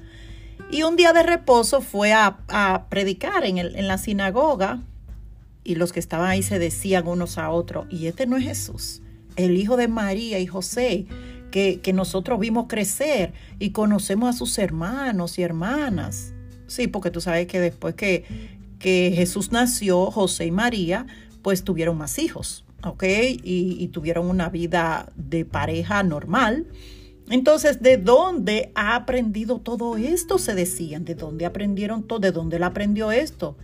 Y 0.71 0.83
un 0.83 0.95
día 0.95 1.13
de 1.13 1.23
reposo 1.23 1.81
fue 1.81 2.13
a, 2.13 2.85
predicar 2.89 3.43
en, 3.43 3.57
el, 3.57 3.75
en 3.75 3.87
la 3.87 3.97
sinagoga 3.97 4.81
y 5.63 5.75
los 5.75 5.91
que 5.91 5.99
estaban 5.99 6.29
ahí 6.29 6.41
se 6.41 6.59
decían 6.59 7.07
unos 7.07 7.37
a 7.37 7.51
otros, 7.51 7.85
y 7.89 8.07
este 8.07 8.25
no 8.25 8.37
es 8.37 8.43
Jesús, 8.43 9.01
el 9.35 9.57
hijo 9.57 9.77
de 9.77 9.87
María 9.87 10.39
y 10.39 10.47
José, 10.47 11.05
que, 11.51 11.79
que 11.81 11.93
nosotros 11.93 12.39
vimos 12.39 12.65
crecer 12.67 13.33
y 13.59 13.71
conocemos 13.71 14.29
a 14.29 14.37
sus 14.37 14.57
hermanos 14.57 15.37
y 15.37 15.43
hermanas. 15.43 16.33
Sí, 16.67 16.87
porque 16.87 17.11
tú 17.11 17.21
sabes 17.21 17.47
que 17.47 17.59
después 17.59 17.95
que, 17.95 18.25
que 18.79 19.11
Jesús 19.15 19.51
nació, 19.51 20.11
José 20.11 20.45
y 20.45 20.51
María, 20.51 21.07
pues 21.41 21.63
tuvieron 21.63 21.97
más 21.97 22.19
hijos, 22.19 22.65
¿ok? 22.83 23.03
Y, 23.03 23.77
y 23.79 23.87
tuvieron 23.89 24.29
una 24.29 24.49
vida 24.49 25.11
de 25.15 25.45
pareja 25.45 26.03
normal. 26.03 26.67
Entonces, 27.29 27.81
¿de 27.81 27.97
dónde 27.97 28.71
ha 28.75 28.95
aprendido 28.95 29.59
todo 29.59 29.97
esto? 29.97 30.39
Se 30.39 30.55
decían, 30.55 31.05
¿de 31.05 31.15
dónde 31.15 31.45
aprendieron 31.45 32.03
todo? 32.03 32.19
¿De 32.19 32.31
dónde 32.31 32.57
él 32.57 32.63
aprendió 32.63 33.11
esto? 33.11 33.55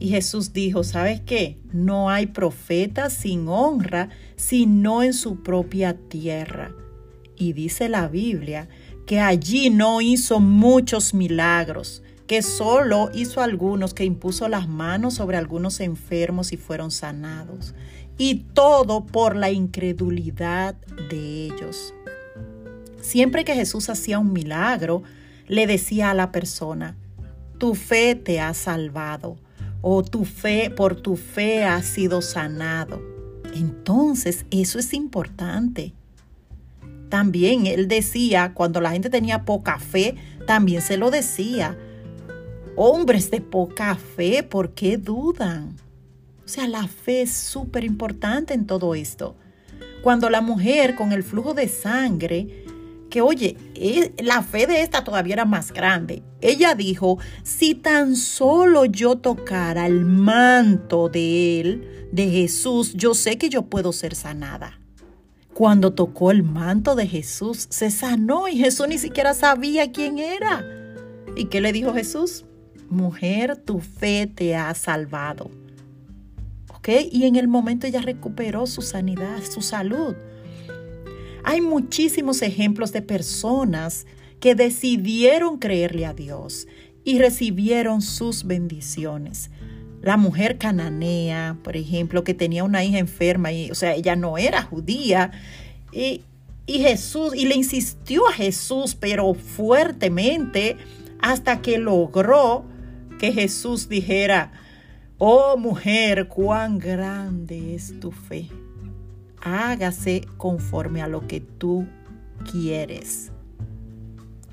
Y 0.00 0.08
Jesús 0.10 0.52
dijo, 0.52 0.84
¿sabes 0.84 1.20
qué? 1.20 1.58
No 1.72 2.10
hay 2.10 2.26
profeta 2.26 3.10
sin 3.10 3.48
honra, 3.48 4.10
sino 4.36 5.02
en 5.02 5.12
su 5.12 5.42
propia 5.42 5.96
tierra. 5.96 6.72
Y 7.36 7.52
dice 7.52 7.88
la 7.88 8.08
Biblia 8.08 8.68
que 9.06 9.20
allí 9.20 9.70
no 9.70 10.00
hizo 10.02 10.38
muchos 10.38 11.14
milagros, 11.14 12.02
que 12.26 12.42
solo 12.42 13.10
hizo 13.14 13.40
algunos, 13.40 13.94
que 13.94 14.04
impuso 14.04 14.48
las 14.48 14.68
manos 14.68 15.14
sobre 15.14 15.38
algunos 15.38 15.80
enfermos 15.80 16.52
y 16.52 16.58
fueron 16.58 16.90
sanados. 16.90 17.74
Y 18.18 18.46
todo 18.52 19.06
por 19.06 19.34
la 19.34 19.50
incredulidad 19.50 20.74
de 21.10 21.46
ellos. 21.46 21.94
Siempre 23.08 23.42
que 23.42 23.54
Jesús 23.54 23.88
hacía 23.88 24.18
un 24.18 24.34
milagro, 24.34 25.02
le 25.46 25.66
decía 25.66 26.10
a 26.10 26.14
la 26.14 26.30
persona, 26.30 26.94
tu 27.56 27.74
fe 27.74 28.14
te 28.14 28.38
ha 28.38 28.52
salvado 28.52 29.38
o 29.80 30.02
tu 30.02 30.26
fe 30.26 30.68
por 30.68 30.94
tu 30.94 31.16
fe 31.16 31.64
ha 31.64 31.82
sido 31.82 32.20
sanado. 32.20 33.00
Entonces, 33.54 34.44
eso 34.50 34.78
es 34.78 34.92
importante. 34.92 35.94
También 37.08 37.66
él 37.66 37.88
decía, 37.88 38.52
cuando 38.52 38.78
la 38.82 38.90
gente 38.90 39.08
tenía 39.08 39.46
poca 39.46 39.78
fe, 39.78 40.14
también 40.46 40.82
se 40.82 40.98
lo 40.98 41.10
decía, 41.10 41.78
hombres 42.76 43.30
de 43.30 43.40
poca 43.40 43.94
fe, 43.94 44.42
¿por 44.42 44.74
qué 44.74 44.98
dudan? 44.98 45.76
O 46.44 46.48
sea, 46.48 46.68
la 46.68 46.86
fe 46.86 47.22
es 47.22 47.32
súper 47.32 47.84
importante 47.84 48.52
en 48.52 48.66
todo 48.66 48.94
esto. 48.94 49.34
Cuando 50.02 50.28
la 50.28 50.42
mujer 50.42 50.94
con 50.94 51.12
el 51.12 51.22
flujo 51.22 51.54
de 51.54 51.68
sangre, 51.68 52.66
que 53.08 53.20
oye, 53.22 53.56
eh, 53.74 54.12
la 54.22 54.42
fe 54.42 54.66
de 54.66 54.82
esta 54.82 55.04
todavía 55.04 55.34
era 55.34 55.44
más 55.44 55.72
grande. 55.72 56.22
Ella 56.40 56.74
dijo, 56.74 57.18
si 57.42 57.74
tan 57.74 58.16
solo 58.16 58.84
yo 58.84 59.16
tocara 59.16 59.86
el 59.86 60.04
manto 60.04 61.08
de 61.08 61.60
él, 61.60 62.08
de 62.12 62.28
Jesús, 62.28 62.94
yo 62.94 63.14
sé 63.14 63.38
que 63.38 63.48
yo 63.48 63.62
puedo 63.62 63.92
ser 63.92 64.14
sanada. 64.14 64.80
Cuando 65.54 65.92
tocó 65.92 66.30
el 66.30 66.42
manto 66.42 66.94
de 66.94 67.06
Jesús, 67.06 67.66
se 67.70 67.90
sanó 67.90 68.48
y 68.48 68.56
Jesús 68.56 68.88
ni 68.88 68.98
siquiera 68.98 69.34
sabía 69.34 69.90
quién 69.92 70.18
era. 70.18 70.64
¿Y 71.36 71.46
qué 71.46 71.60
le 71.60 71.72
dijo 71.72 71.92
Jesús? 71.92 72.44
mujer, 72.90 73.56
tu 73.56 73.80
fe 73.80 74.26
te 74.26 74.56
ha 74.56 74.74
salvado. 74.74 75.50
¿Ok? 76.74 76.88
Y 77.10 77.24
en 77.24 77.36
el 77.36 77.48
momento 77.48 77.86
ella 77.86 78.00
recuperó 78.00 78.66
su 78.66 78.82
sanidad, 78.82 79.42
su 79.42 79.60
salud. 79.60 80.14
Hay 81.44 81.60
muchísimos 81.60 82.42
ejemplos 82.42 82.92
de 82.92 83.02
personas 83.02 84.06
que 84.40 84.54
decidieron 84.54 85.58
creerle 85.58 86.06
a 86.06 86.14
Dios 86.14 86.66
y 87.04 87.18
recibieron 87.18 88.02
sus 88.02 88.44
bendiciones. 88.44 89.50
La 90.02 90.16
mujer 90.16 90.58
cananea, 90.58 91.56
por 91.64 91.76
ejemplo, 91.76 92.22
que 92.22 92.34
tenía 92.34 92.64
una 92.64 92.84
hija 92.84 92.98
enferma 92.98 93.50
y, 93.52 93.70
o 93.70 93.74
sea, 93.74 93.94
ella 93.94 94.14
no 94.14 94.38
era 94.38 94.62
judía 94.62 95.32
y, 95.92 96.22
y 96.66 96.78
Jesús, 96.80 97.34
y 97.34 97.46
le 97.46 97.56
insistió 97.56 98.28
a 98.28 98.32
Jesús, 98.32 98.94
pero 98.94 99.34
fuertemente, 99.34 100.76
hasta 101.20 101.60
que 101.62 101.78
logró 101.78 102.64
que 103.18 103.32
Jesús 103.32 103.88
dijera, 103.88 104.52
oh 105.18 105.56
mujer, 105.56 106.28
cuán 106.28 106.78
grande 106.78 107.74
es 107.74 107.98
tu 107.98 108.12
fe. 108.12 108.48
Hágase 109.40 110.26
conforme 110.36 111.02
a 111.02 111.08
lo 111.08 111.26
que 111.26 111.40
tú 111.40 111.86
quieres. 112.50 113.32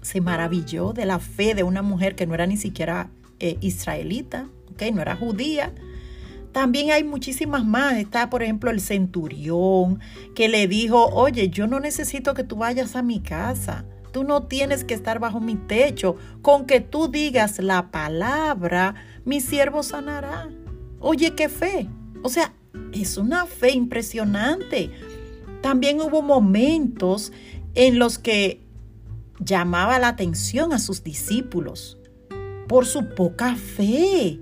Se 0.01 0.22
maravilló 0.22 0.94
de 0.94 1.06
la 1.06 1.20
fe 1.20 1.56
de 1.56 1.63
una 1.63 1.82
mujer 1.82 2.15
que 2.15 2.27
no 2.27 2.36
era 2.36 2.46
ni 2.46 2.58
siquiera 2.58 3.10
eh, 3.39 3.58
israelita, 3.62 4.48
¿okay? 4.72 4.92
no 4.92 5.01
era 5.01 5.15
judía. 5.15 5.74
También 6.51 6.92
hay 6.92 7.04
muchísimas 7.04 7.65
más. 7.65 7.98
Está, 7.98 8.30
por 8.30 8.42
ejemplo, 8.42 8.72
el 8.72 8.80
centurión 8.80 10.00
que 10.36 10.48
le 10.48 10.70
dijo, 10.70 11.08
oye, 11.08 11.50
yo 11.50 11.68
no 11.68 11.82
necesito 11.82 12.34
que 12.34 12.46
tú 12.46 12.56
vayas 12.56 12.96
a 12.96 13.01
mi 13.01 13.20
casa. 13.20 13.84
Tú 14.13 14.24
no 14.24 14.44
tienes 14.44 14.86
que 14.86 14.94
estar 14.94 15.20
bajo 15.20 15.42
mi 15.42 15.56
techo. 15.56 16.15
Con 16.42 16.65
que 16.65 16.80
tú 16.80 17.10
digas 17.10 17.60
la 17.60 17.92
palabra, 17.92 18.96
mi 19.25 19.42
siervo 19.42 19.84
sanará. 19.84 20.48
Oye, 21.01 21.36
qué 21.36 21.50
fe. 21.50 21.89
O 22.24 22.30
sea, 22.30 22.54
es 22.94 23.17
una 23.17 23.46
fe 23.46 23.72
impresionante. 23.72 24.91
También 25.62 26.01
hubo 26.01 26.22
momentos 26.22 27.32
en 27.74 28.00
los 28.00 28.17
que 28.17 28.62
llamaba 29.39 30.00
la 30.00 30.10
atención 30.10 30.74
a 30.74 30.79
sus 30.79 31.03
discípulos 31.03 31.98
por 32.67 32.86
su 32.86 33.10
poca 33.15 33.55
fe. 33.55 34.39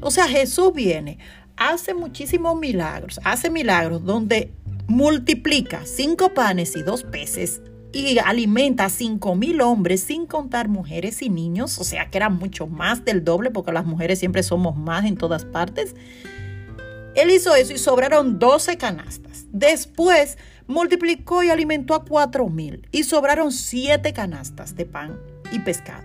O 0.00 0.10
sea, 0.10 0.28
Jesús 0.28 0.72
viene, 0.74 1.18
hace 1.56 1.94
muchísimos 1.94 2.58
milagros, 2.58 3.20
hace 3.24 3.50
milagros 3.50 4.04
donde 4.04 4.52
multiplica 4.88 5.82
cinco 5.84 6.32
panes 6.32 6.76
y 6.76 6.82
dos 6.82 7.02
peces 7.02 7.60
y 7.92 8.18
alimenta 8.18 8.84
a 8.84 8.90
cinco 8.90 9.34
mil 9.34 9.60
hombres 9.60 10.02
sin 10.02 10.26
contar 10.26 10.68
mujeres 10.68 11.22
y 11.22 11.30
niños, 11.30 11.78
o 11.78 11.84
sea 11.84 12.10
que 12.10 12.18
era 12.18 12.28
mucho 12.28 12.66
más 12.66 13.04
del 13.04 13.24
doble 13.24 13.50
porque 13.50 13.72
las 13.72 13.86
mujeres 13.86 14.18
siempre 14.18 14.42
somos 14.42 14.76
más 14.76 15.04
en 15.06 15.16
todas 15.16 15.44
partes. 15.44 15.94
Él 17.16 17.30
hizo 17.30 17.54
eso 17.54 17.72
y 17.72 17.78
sobraron 17.78 18.38
12 18.38 18.76
canastas. 18.76 19.46
Después 19.50 20.38
multiplicó 20.66 21.42
y 21.42 21.50
alimentó 21.50 21.94
a 21.94 22.04
cuatro 22.04 22.48
mil 22.48 22.86
y 22.92 23.04
sobraron 23.04 23.52
siete 23.52 24.12
canastas 24.12 24.76
de 24.76 24.84
pan 24.84 25.18
y 25.50 25.60
pescado. 25.60 26.04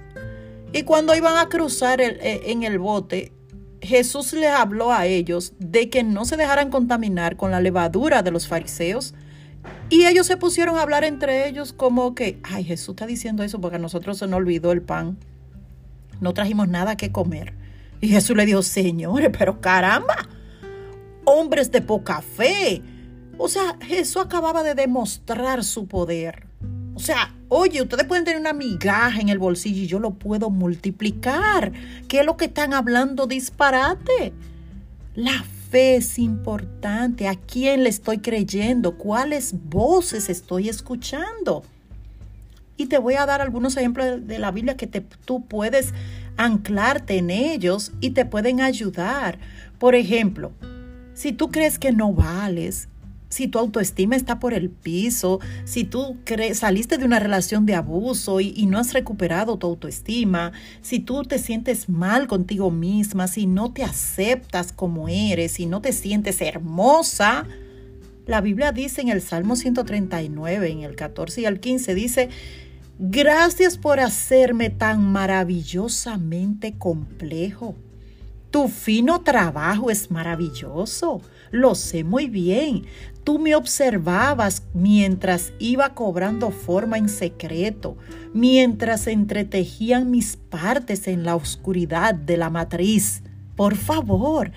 Y 0.74 0.84
cuando 0.84 1.15
iban 1.15 1.38
a 1.38 1.50
cruzar 1.50 2.00
eh, 2.00 2.41
en 2.46 2.63
el 2.63 2.80
bote, 2.80 3.34
Jesús 3.82 4.34
les 4.34 4.51
habló 4.51 4.91
a 4.94 5.06
ellos 5.06 5.53
de 5.60 5.89
que 5.89 6.03
no 6.03 6.24
se 6.25 6.38
dejaran 6.38 6.70
contaminar 6.70 7.36
con 7.36 7.51
la 7.51 7.60
levadura 7.60 8.24
de 8.24 8.32
los 8.32 8.48
fariseos, 8.48 9.13
y 9.89 10.06
ellos 10.06 10.27
se 10.27 10.38
pusieron 10.38 10.77
a 10.77 10.82
hablar 10.82 11.03
entre 11.03 11.48
ellos 11.48 11.74
como 11.74 12.15
que, 12.15 12.39
ay, 12.44 12.63
Jesús 12.63 12.94
está 12.94 13.06
diciendo 13.06 13.44
eso 13.44 13.60
porque 13.60 13.75
a 13.75 13.80
nosotros 13.80 14.18
se 14.18 14.27
nos 14.27 14.38
olvidó 14.38 14.72
el 14.72 14.82
pan. 14.82 15.18
No 16.20 16.34
trajimos 16.34 16.68
nada 16.68 16.96
que 16.96 17.12
comer. 17.12 17.53
Y 18.00 18.08
Jesús 18.08 18.36
le 18.38 18.46
dijo, 18.46 18.63
señores, 18.63 19.30
pero 19.38 19.60
caramba, 19.60 20.30
hombres 21.32 21.72
de 21.72 21.82
poca 21.82 22.22
fe. 22.22 22.82
O 23.38 23.48
sea, 23.48 23.78
Jesús 23.82 24.22
acababa 24.22 24.64
de 24.64 24.76
demostrar 24.76 25.64
su 25.64 25.88
poder. 25.88 26.46
sea, 27.00 27.34
oye, 27.50 27.82
ustedes 27.82 28.06
pueden 28.06 28.26
tener 28.26 28.40
una 28.40 28.54
migaja 28.54 29.20
en 29.20 29.30
el 29.30 29.40
bolsillo 29.40 29.82
y 29.82 29.88
yo 29.88 30.00
lo 30.00 30.12
puedo 30.12 30.50
multiplicar. 30.50 31.72
¿Qué 32.08 32.20
es 32.20 32.26
lo 32.26 32.38
que 32.38 32.46
están 32.46 32.74
hablando 32.74 33.26
disparate? 33.28 34.34
La 35.16 35.44
fe 35.72 35.96
es 35.96 36.20
importante. 36.20 37.28
¿A 37.28 37.36
quién 37.36 37.84
le 37.84 37.90
estoy 37.90 38.20
creyendo? 38.20 38.98
¿Cuáles 38.98 39.54
voces 39.70 40.30
estoy 40.30 40.70
escuchando? 40.70 41.64
Y 42.78 42.86
te 42.88 42.98
voy 42.98 43.16
a 43.16 43.26
dar 43.26 43.42
algunos 43.42 43.76
ejemplos 43.78 44.28
de 44.28 44.40
la 44.40 44.52
Biblia 44.52 44.78
que 44.78 44.88
tú 44.88 45.46
puedes 45.46 45.94
anclarte 46.38 47.18
en 47.18 47.30
ellos 47.30 47.92
y 48.02 48.12
te 48.12 48.26
pueden 48.26 48.62
ayudar. 48.62 49.40
Por 49.80 49.96
ejemplo, 49.96 50.52
si 51.13 51.32
tú 51.32 51.50
crees 51.50 51.77
que 51.80 51.91
no 51.91 52.13
vales, 52.13 52.88
si 53.32 53.48
tu 53.48 53.60
autoestima 53.60 54.15
está 54.15 54.39
por 54.39 54.53
el 54.53 54.70
piso, 54.70 55.39
si 55.63 55.86
tú 55.86 56.18
saliste 56.53 56.98
de 56.98 57.06
una 57.06 57.20
relación 57.20 57.65
de 57.65 57.75
abuso 57.75 58.41
y, 58.41 58.65
no 58.65 58.77
has 58.77 58.94
recuperado 58.94 59.58
tu 59.58 59.68
autoestima, 59.68 60.51
si 60.82 61.00
tú 61.00 61.24
te 61.24 61.39
sientes 61.39 61.88
mal 61.88 62.27
contigo 62.27 62.72
misma, 62.72 63.27
si 63.27 63.48
no 63.48 63.72
te 63.72 63.84
aceptas 63.84 64.74
como 64.74 65.08
eres, 65.08 65.53
si 65.53 65.65
no 65.65 65.82
te 65.82 65.94
sientes 65.94 66.41
hermosa, 66.41 67.48
la 68.27 68.41
Biblia 68.41 68.74
dice 68.74 69.01
en 69.01 69.10
el 69.10 69.22
Salmo 69.22 69.56
139, 69.56 70.70
en 70.70 70.82
el 70.82 70.96
14 70.96 71.41
y 71.41 71.46
el 71.46 71.60
15, 71.62 71.96
dice, 71.96 72.30
gracias 73.00 73.77
por 73.77 74.01
hacerme 74.01 74.70
tan 74.70 75.10
maravillosamente 75.10 76.74
complejo. 76.77 77.75
Tu 78.51 78.67
fino 78.67 79.22
trabajo 79.22 79.89
es 79.89 80.12
maravilloso, 80.12 81.22
lo 81.51 81.74
sé 81.74 82.03
muy 82.03 82.27
bien. 82.27 82.84
Tú 83.24 83.39
me 83.39 83.55
observabas 83.55 84.63
mientras 84.74 85.53
iba 85.58 85.93
cobrando 85.93 86.51
forma 86.51 86.98
en 86.98 87.08
secreto, 87.08 87.96
mientras 88.34 89.08
entretejían 89.08 90.12
mis 90.12 90.36
partes 90.36 91.08
en 91.08 91.24
la 91.24 91.36
oscuridad 91.38 92.13
de 92.13 92.36
la 92.36 92.50
matriz. 92.50 93.24
Por 93.55 93.75
favor, 93.75 94.51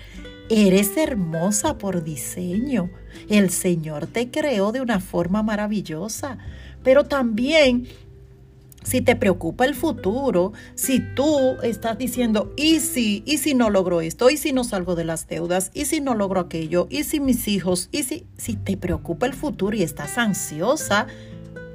eres 0.49 0.97
hermosa 0.97 1.77
por 1.77 2.03
diseño. 2.03 2.89
El 3.29 3.49
Señor 3.49 4.07
te 4.07 4.29
creó 4.29 4.73
de 4.73 4.81
una 4.81 4.99
forma 4.99 5.41
maravillosa, 5.41 6.37
pero 6.83 7.05
también 7.05 7.87
si 8.85 9.01
te 9.01 9.15
preocupa 9.15 9.65
el 9.65 9.75
futuro, 9.75 10.53
si 10.75 10.99
tú 11.15 11.57
estás 11.63 11.97
diciendo, 11.97 12.53
¿y 12.55 12.79
si, 12.79 13.23
y 13.25 13.39
si 13.39 13.53
no 13.55 13.69
logro 13.69 13.99
esto? 13.99 14.29
¿Y 14.29 14.37
si 14.37 14.53
no 14.53 14.63
salgo 14.63 14.95
de 14.95 15.03
las 15.03 15.27
deudas? 15.27 15.71
¿Y 15.73 15.85
si 15.85 16.01
no 16.01 16.13
logro 16.13 16.39
aquello? 16.39 16.87
¿Y 16.89 17.03
si 17.03 17.19
mis 17.19 17.47
hijos? 17.47 17.89
¿Y 17.91 18.03
si, 18.03 18.27
si 18.37 18.55
te 18.55 18.77
preocupa 18.77 19.25
el 19.25 19.33
futuro 19.33 19.75
y 19.75 19.83
estás 19.83 20.17
ansiosa? 20.17 21.07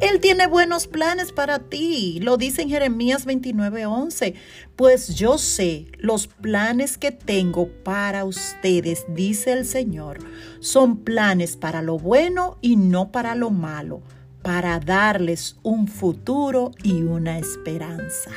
Él 0.01 0.21
tiene 0.21 0.47
buenos 0.47 0.87
planes 0.87 1.31
para 1.33 1.59
ti. 1.59 2.21
Lo 2.23 2.39
dice 2.39 2.63
en 2.63 2.71
Jeremías 2.71 3.27
29:11. 3.27 4.35
Pues 4.75 5.15
yo 5.15 5.37
sé 5.37 5.89
los 5.99 6.27
planes 6.27 6.97
que 6.97 7.13
tengo 7.13 7.69
para 7.69 8.25
ustedes, 8.25 9.05
dice 9.09 9.53
el 9.53 9.67
Señor. 9.67 10.19
Son 10.61 10.97
planes 10.97 11.57
para 11.57 11.83
lo 11.83 11.99
bueno 11.99 12.57
y 12.63 12.77
no 12.77 13.13
para 13.13 13.35
lo 13.35 13.51
malo 13.51 14.01
para 14.43 14.81
darles 14.81 15.57
un 15.63 15.89
futuro 15.89 16.73
y 16.83 17.03
una 17.03 17.39
esperanza. 17.39 18.31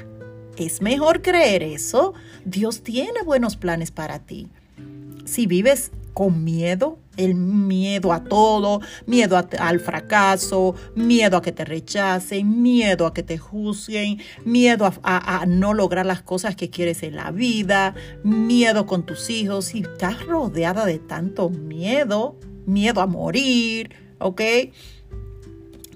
Es 0.57 0.81
mejor 0.81 1.21
creer 1.21 1.63
eso. 1.63 2.13
Dios 2.45 2.81
tiene 2.83 3.23
buenos 3.23 3.55
planes 3.55 3.91
para 3.91 4.19
ti. 4.19 4.49
Si 5.25 5.47
vives 5.47 5.91
con 6.13 6.43
miedo, 6.43 6.99
el 7.17 7.35
miedo 7.35 8.13
a 8.13 8.23
todo, 8.23 8.81
miedo 9.05 9.37
al 9.59 9.79
fracaso, 9.79 10.75
miedo 10.95 11.37
a 11.37 11.41
que 11.41 11.51
te 11.51 11.65
rechacen, 11.65 12.61
miedo 12.61 13.07
a 13.07 13.13
que 13.13 13.23
te 13.23 13.37
juzguen, 13.37 14.19
miedo 14.45 14.85
a, 14.85 15.41
a, 15.41 15.45
no 15.45 15.73
lograr 15.73 16.05
las 16.05 16.21
cosas 16.21 16.55
que 16.55 16.69
quieres 16.69 17.03
en 17.03 17.15
la 17.15 17.31
vida, 17.31 17.95
miedo 18.23 18.85
con 18.85 19.05
tus 19.05 19.29
hijos, 19.29 19.65
si 19.65 19.79
estás 19.79 20.25
rodeada 20.25 20.85
de 20.85 20.99
tanto 20.99 21.49
miedo, 21.49 22.35
miedo 22.65 23.01
a 23.01 23.07
morir, 23.07 23.95
¿ok? 24.19 24.41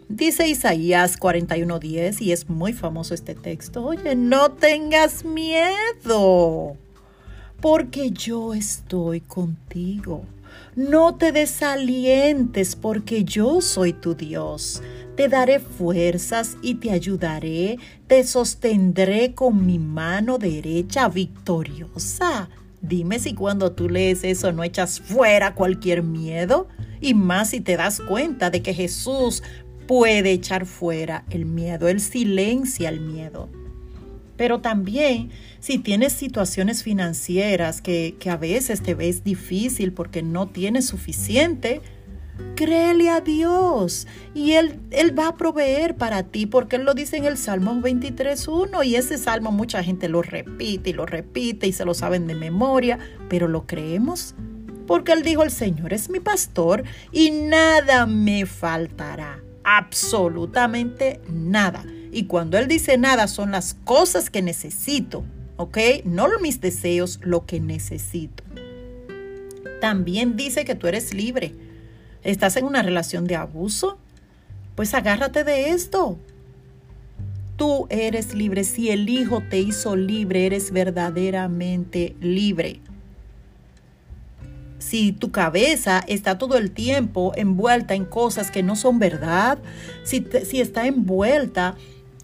Dice 0.09 0.47
Isaías 0.47 1.17
41:10, 1.19 2.21
y 2.21 2.31
es 2.31 2.49
muy 2.49 2.71
famoso 2.71 3.13
este 3.13 3.35
texto, 3.35 3.83
oye, 3.83 4.15
no 4.15 4.51
tengas 4.51 5.25
miedo, 5.25 6.77
porque 7.59 8.11
yo 8.11 8.53
estoy 8.53 9.19
contigo. 9.19 10.23
No 10.75 11.15
te 11.15 11.31
desalientes, 11.31 12.75
porque 12.75 13.25
yo 13.25 13.61
soy 13.61 13.93
tu 13.93 14.15
Dios. 14.15 14.81
Te 15.15 15.27
daré 15.27 15.59
fuerzas 15.59 16.55
y 16.61 16.75
te 16.75 16.91
ayudaré, 16.91 17.77
te 18.07 18.23
sostendré 18.23 19.33
con 19.33 19.65
mi 19.65 19.77
mano 19.77 20.37
derecha 20.37 21.09
victoriosa. 21.09 22.49
Dime 22.81 23.19
si 23.19 23.33
cuando 23.33 23.71
tú 23.71 23.89
lees 23.89 24.23
eso 24.23 24.51
no 24.51 24.63
echas 24.63 24.99
fuera 24.99 25.55
cualquier 25.55 26.03
miedo. 26.03 26.67
Y 27.01 27.13
más 27.13 27.51
si 27.51 27.61
te 27.61 27.75
das 27.77 27.99
cuenta 27.99 28.49
de 28.49 28.61
que 28.61 28.73
Jesús 28.73 29.43
puede 29.87 30.31
echar 30.31 30.65
fuera 30.65 31.25
el 31.29 31.45
miedo, 31.45 31.87
él 31.87 31.99
silencia 31.99 32.89
el 32.89 32.99
miedo. 32.99 33.49
Pero 34.35 34.61
también 34.61 35.31
si 35.59 35.79
tienes 35.79 36.13
situaciones 36.13 36.83
financieras 36.83 37.81
que, 37.81 38.15
que, 38.19 38.29
a 38.29 38.37
veces 38.37 38.83
te 38.83 38.93
ves 38.93 39.23
difícil 39.23 39.93
porque 39.93 40.21
no 40.21 40.47
tienes 40.47 40.85
suficiente, 40.85 41.81
créele 42.55 43.09
a 43.09 43.21
Dios 43.21 44.07
y 44.35 44.53
él, 44.53 44.79
él 44.91 45.17
va 45.17 45.29
a 45.29 45.37
proveer 45.37 45.95
para 45.95 46.23
ti 46.23 46.45
porque 46.45 46.75
Él 46.75 46.83
lo 46.83 46.93
dice 46.93 47.17
en 47.17 47.25
el 47.25 47.37
Salmo 47.37 47.73
23.1 47.73 48.85
y 48.85 48.95
ese 48.95 49.17
salmo 49.17 49.51
mucha 49.51 49.83
gente 49.83 50.07
lo 50.07 50.21
repite 50.21 50.91
y 50.91 50.93
lo 50.93 51.05
repite 51.05 51.67
y 51.67 51.73
se 51.73 51.85
lo 51.85 51.93
saben 51.93 52.27
de 52.27 52.35
memoria, 52.35 52.99
pero 53.29 53.47
lo 53.47 53.65
creemos 53.65 54.35
porque 54.85 55.11
Él 55.11 55.23
dijo, 55.23 55.43
el 55.43 55.51
Señor 55.51 55.93
es 55.93 56.09
mi 56.09 56.19
pastor 56.19 56.83
y 57.11 57.31
nada 57.31 58.05
me 58.05 58.45
faltará 58.45 59.46
absolutamente 59.67 61.19
nada. 61.29 61.85
Y 62.13 62.23
cuando 62.23 62.57
Él 62.57 62.69
dice 62.69 62.97
nada, 62.97 63.27
son 63.27 63.51
las 63.51 63.73
cosas 63.73 64.29
que 64.29 64.41
necesito, 64.41 65.25
¿ok? 65.57 65.77
No 66.05 66.29
mis 66.41 66.61
deseos, 66.61 67.19
lo 67.21 67.45
que 67.45 67.59
necesito. 67.59 68.45
También 69.81 70.37
dice 70.37 70.63
que 70.63 70.73
tú 70.73 70.87
eres 70.87 71.13
libre. 71.13 71.53
¿Estás 72.23 72.55
en 72.55 72.63
una 72.63 72.81
relación 72.81 73.25
de 73.25 73.35
abuso? 73.35 73.97
Pues 74.75 74.93
agárrate 74.93 75.43
de 75.43 75.71
esto. 75.71 76.17
Tú 77.57 77.87
eres 77.89 78.33
libre. 78.33 78.63
Si 78.63 78.89
el 78.89 79.09
Hijo 79.09 79.43
te 79.49 79.59
hizo 79.59 79.97
libre, 79.97 80.45
eres 80.45 80.71
verdaderamente 80.71 82.15
libre 82.21 82.79
si 84.79 85.11
tu 85.11 85.31
cabeza 85.31 86.03
está 86.07 86.37
todo 86.37 86.57
el 86.57 86.71
tiempo 86.71 87.33
envuelta 87.35 87.95
en 87.95 88.05
cosas 88.05 88.51
que 88.51 88.63
no 88.63 88.75
son 88.75 88.99
verdad, 88.99 89.57
si, 90.03 90.25
si 90.45 90.61
está 90.61 90.87
envuelta 90.87 91.75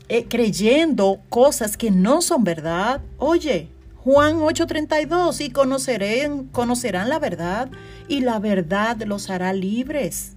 eh, 0.10 0.26
creyendo 0.30 1.22
cosas 1.30 1.78
que 1.78 1.90
no 1.90 2.22
son 2.22 2.44
verdad, 2.44 3.02
oye, 3.18 3.70
Juan 4.04 4.40
8:32, 4.40 5.40
y 5.40 5.50
conocerán, 5.50 6.46
conocerán 6.48 7.08
la 7.08 7.20
verdad 7.20 7.70
y 8.10 8.20
la 8.20 8.38
verdad 8.40 9.02
los 9.04 9.30
hará 9.30 9.54
libres. 9.54 10.34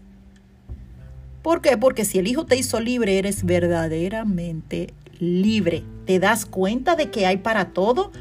¿Por 1.43 1.61
qué? 1.61 1.77
Porque 1.77 2.05
si 2.05 2.19
el 2.19 2.29
Hijo 2.29 2.47
te 2.47 2.57
hizo 2.57 2.81
libre, 2.81 3.19
eres 3.19 3.45
verdaderamente 3.45 4.95
libre. 5.19 5.85
¿Te 6.07 6.21
das 6.21 6.47
cuenta 6.47 6.95
de 6.95 7.11
que 7.11 7.27
hay 7.27 7.39
para 7.39 7.73
todo? 7.73 8.13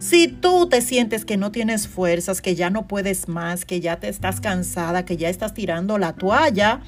Si 0.00 0.28
tú 0.28 0.66
te 0.66 0.80
sientes 0.80 1.26
que 1.26 1.36
no 1.36 1.52
tienes 1.52 1.86
fuerzas, 1.86 2.40
que 2.40 2.54
ya 2.54 2.70
no 2.70 2.88
puedes 2.88 3.28
más, 3.28 3.66
que 3.66 3.80
ya 3.80 4.00
te 4.00 4.08
estás 4.08 4.40
cansada, 4.40 5.04
que 5.04 5.18
ya 5.18 5.28
estás 5.28 5.52
tirando 5.52 5.98
la 5.98 6.14
toalla, 6.14 6.80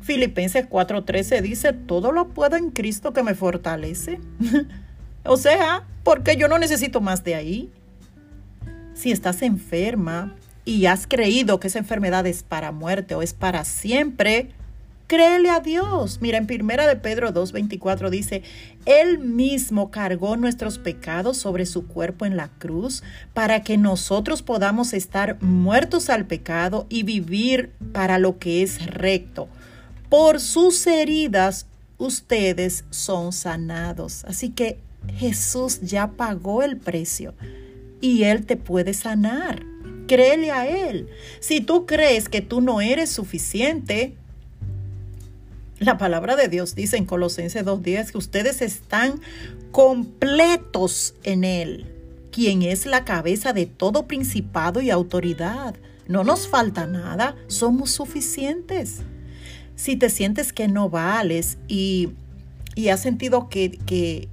Filipenses 0.00 0.66
4:13 0.66 1.42
dice, 1.42 1.74
todo 1.74 2.12
lo 2.12 2.28
puedo 2.28 2.56
en 2.56 2.70
Cristo 2.70 3.12
que 3.12 3.22
me 3.22 3.34
fortalece. 3.34 4.20
o 5.24 5.36
sea, 5.36 5.84
porque 6.02 6.38
yo 6.38 6.48
no 6.48 6.58
necesito 6.58 7.02
más 7.02 7.24
de 7.24 7.34
ahí. 7.34 7.70
Si 8.94 9.12
estás 9.12 9.42
enferma 9.42 10.34
y 10.64 10.86
has 10.86 11.06
creído 11.06 11.60
que 11.60 11.68
esa 11.68 11.78
enfermedad 11.78 12.26
es 12.26 12.42
para 12.42 12.72
muerte 12.72 13.14
o 13.14 13.20
es 13.20 13.34
para 13.34 13.64
siempre, 13.66 14.48
Créele 15.10 15.50
a 15.50 15.58
Dios. 15.58 16.20
Mira, 16.20 16.38
en 16.38 16.46
primera 16.46 16.86
de 16.86 16.94
Pedro 16.94 17.34
2.24 17.34 18.10
dice, 18.10 18.44
Él 18.86 19.18
mismo 19.18 19.90
cargó 19.90 20.36
nuestros 20.36 20.78
pecados 20.78 21.36
sobre 21.36 21.66
su 21.66 21.88
cuerpo 21.88 22.26
en 22.26 22.36
la 22.36 22.46
cruz 22.46 23.02
para 23.34 23.64
que 23.64 23.76
nosotros 23.76 24.42
podamos 24.42 24.92
estar 24.92 25.42
muertos 25.42 26.10
al 26.10 26.28
pecado 26.28 26.86
y 26.88 27.02
vivir 27.02 27.72
para 27.92 28.20
lo 28.20 28.38
que 28.38 28.62
es 28.62 28.86
recto. 28.86 29.48
Por 30.08 30.38
sus 30.38 30.86
heridas 30.86 31.66
ustedes 31.98 32.84
son 32.90 33.32
sanados. 33.32 34.24
Así 34.26 34.50
que 34.50 34.78
Jesús 35.16 35.80
ya 35.80 36.12
pagó 36.12 36.62
el 36.62 36.76
precio 36.76 37.34
y 38.00 38.22
Él 38.22 38.46
te 38.46 38.56
puede 38.56 38.94
sanar. 38.94 39.64
Créele 40.06 40.52
a 40.52 40.68
Él. 40.68 41.08
Si 41.40 41.60
tú 41.60 41.84
crees 41.84 42.28
que 42.28 42.42
tú 42.42 42.60
no 42.60 42.80
eres 42.80 43.10
suficiente, 43.10 44.16
La 45.80 45.96
palabra 45.96 46.36
de 46.36 46.48
Dios 46.48 46.74
dice 46.74 46.98
en 46.98 47.06
Colosenses 47.06 47.64
2.10 47.64 48.12
que 48.12 48.18
ustedes 48.18 48.60
están 48.60 49.18
completos 49.72 51.14
en 51.22 51.42
Él, 51.42 51.86
quien 52.30 52.60
es 52.60 52.84
la 52.84 53.06
cabeza 53.06 53.54
de 53.54 53.64
todo 53.64 54.06
principado 54.06 54.82
y 54.82 54.90
autoridad. 54.90 55.74
No 56.06 56.22
nos 56.22 56.48
falta 56.48 56.86
nada, 56.86 57.34
somos 57.46 57.92
suficientes. 57.92 58.98
Si 59.74 59.96
te 59.96 60.10
sientes 60.10 60.52
que 60.52 60.68
no 60.68 60.90
vales 60.90 61.56
y, 61.66 62.10
y 62.74 62.88
has 62.88 63.00
sentido 63.00 63.48
que, 63.48 63.70
que, 63.70 64.28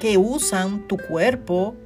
que 0.00 0.18
usan 0.18 0.88
tu 0.88 0.96
cuerpo, 0.96 1.76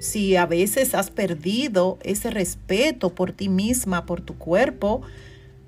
si 0.00 0.36
a 0.36 0.46
veces 0.46 0.94
has 0.94 1.10
perdido 1.10 1.98
ese 2.02 2.30
respeto 2.30 3.14
por 3.14 3.32
ti 3.32 3.50
misma, 3.50 4.06
por 4.06 4.22
tu 4.22 4.38
cuerpo, 4.38 5.02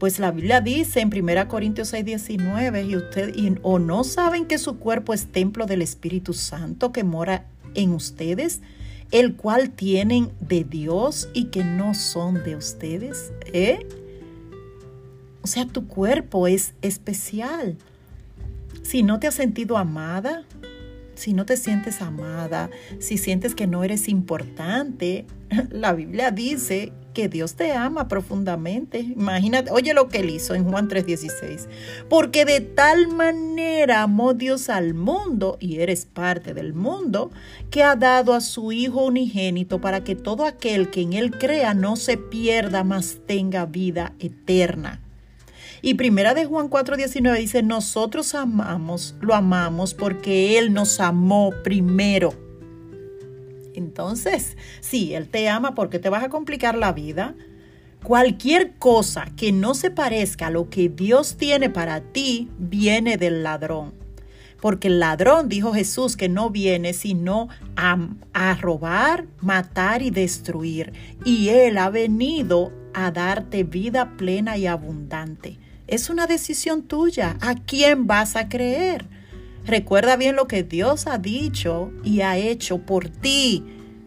pues 0.00 0.18
la 0.18 0.30
Biblia 0.30 0.62
dice 0.62 1.00
en 1.00 1.12
1 1.14 1.46
Corintios 1.46 1.88
6, 1.88 2.06
19, 2.06 2.84
y 2.84 2.96
usted, 2.96 3.34
o 3.60 3.78
no 3.78 4.02
saben 4.02 4.46
que 4.46 4.56
su 4.56 4.78
cuerpo 4.78 5.12
es 5.12 5.26
templo 5.26 5.66
del 5.66 5.82
Espíritu 5.82 6.32
Santo 6.32 6.90
que 6.90 7.04
mora 7.04 7.44
en 7.74 7.92
ustedes, 7.92 8.62
el 9.10 9.36
cual 9.36 9.68
tienen 9.68 10.30
de 10.40 10.64
Dios 10.64 11.28
y 11.34 11.44
que 11.48 11.64
no 11.64 11.92
son 11.92 12.42
de 12.42 12.56
ustedes. 12.56 13.30
¿Eh? 13.52 13.86
O 15.42 15.46
sea, 15.46 15.66
tu 15.66 15.86
cuerpo 15.86 16.46
es 16.46 16.72
especial. 16.80 17.76
Si 18.82 19.02
no 19.02 19.20
te 19.20 19.26
has 19.26 19.34
sentido 19.34 19.76
amada, 19.76 20.44
si 21.20 21.34
no 21.34 21.44
te 21.44 21.58
sientes 21.58 22.00
amada, 22.00 22.70
si 22.98 23.18
sientes 23.18 23.54
que 23.54 23.66
no 23.66 23.84
eres 23.84 24.08
importante, 24.08 25.26
la 25.70 25.92
Biblia 25.92 26.30
dice 26.30 26.92
que 27.12 27.28
Dios 27.28 27.56
te 27.56 27.72
ama 27.72 28.08
profundamente. 28.08 29.00
Imagínate, 29.00 29.70
oye 29.70 29.92
lo 29.92 30.08
que 30.08 30.20
él 30.20 30.30
hizo 30.30 30.54
en 30.54 30.64
Juan 30.64 30.88
3:16. 30.88 31.68
Porque 32.08 32.46
de 32.46 32.60
tal 32.60 33.08
manera 33.08 34.02
amó 34.02 34.32
Dios 34.32 34.70
al 34.70 34.94
mundo, 34.94 35.58
y 35.60 35.80
eres 35.80 36.06
parte 36.06 36.54
del 36.54 36.72
mundo, 36.72 37.30
que 37.70 37.82
ha 37.82 37.96
dado 37.96 38.32
a 38.32 38.40
su 38.40 38.72
Hijo 38.72 39.04
unigénito 39.04 39.78
para 39.80 40.02
que 40.02 40.16
todo 40.16 40.46
aquel 40.46 40.90
que 40.90 41.02
en 41.02 41.12
él 41.12 41.32
crea 41.32 41.74
no 41.74 41.96
se 41.96 42.16
pierda, 42.16 42.82
mas 42.82 43.18
tenga 43.26 43.66
vida 43.66 44.14
eterna. 44.20 45.00
Y 45.82 45.94
primera 45.94 46.34
de 46.34 46.44
Juan 46.44 46.68
4:19 46.68 47.38
dice, 47.38 47.62
nosotros 47.62 48.34
amamos, 48.34 49.14
lo 49.20 49.34
amamos 49.34 49.94
porque 49.94 50.58
Él 50.58 50.72
nos 50.72 51.00
amó 51.00 51.52
primero. 51.64 52.34
Entonces, 53.74 54.56
sí, 54.80 55.14
Él 55.14 55.28
te 55.28 55.48
ama 55.48 55.74
porque 55.74 55.98
te 55.98 56.10
vas 56.10 56.24
a 56.24 56.28
complicar 56.28 56.76
la 56.76 56.92
vida. 56.92 57.34
Cualquier 58.02 58.74
cosa 58.78 59.26
que 59.36 59.52
no 59.52 59.74
se 59.74 59.90
parezca 59.90 60.46
a 60.46 60.50
lo 60.50 60.70
que 60.70 60.88
Dios 60.88 61.36
tiene 61.36 61.70
para 61.70 62.00
ti 62.00 62.48
viene 62.58 63.16
del 63.16 63.42
ladrón. 63.42 63.94
Porque 64.60 64.88
el 64.88 65.00
ladrón, 65.00 65.48
dijo 65.48 65.72
Jesús, 65.72 66.16
que 66.16 66.28
no 66.28 66.50
viene 66.50 66.92
sino 66.92 67.48
a, 67.76 67.98
a, 68.32 68.54
robar, 68.56 69.26
matar 69.40 70.02
y 70.02 70.10
destruir. 70.10 70.92
Y 71.24 71.48
Él 71.48 71.78
ha 71.78 71.88
venido 71.88 72.72
a 72.92 73.10
darte 73.10 73.64
vida 73.64 74.16
plena 74.16 74.56
y 74.58 74.66
abundante. 74.66 75.58
Es 75.90 76.08
una 76.08 76.28
decisión 76.28 76.84
tuya. 76.84 77.36
¿A 77.40 77.56
quién 77.56 78.06
vas 78.06 78.36
a 78.36 78.48
creer? 78.48 79.08
Recuerda 79.66 80.14
bien 80.14 80.36
lo 80.36 80.46
que 80.46 80.62
Dios 80.62 81.08
ha 81.08 81.18
dicho 81.18 81.90
y 82.04 82.20
ha 82.20 82.38
hecho 82.38 82.78
por 82.86 83.08
ti. 83.08 83.64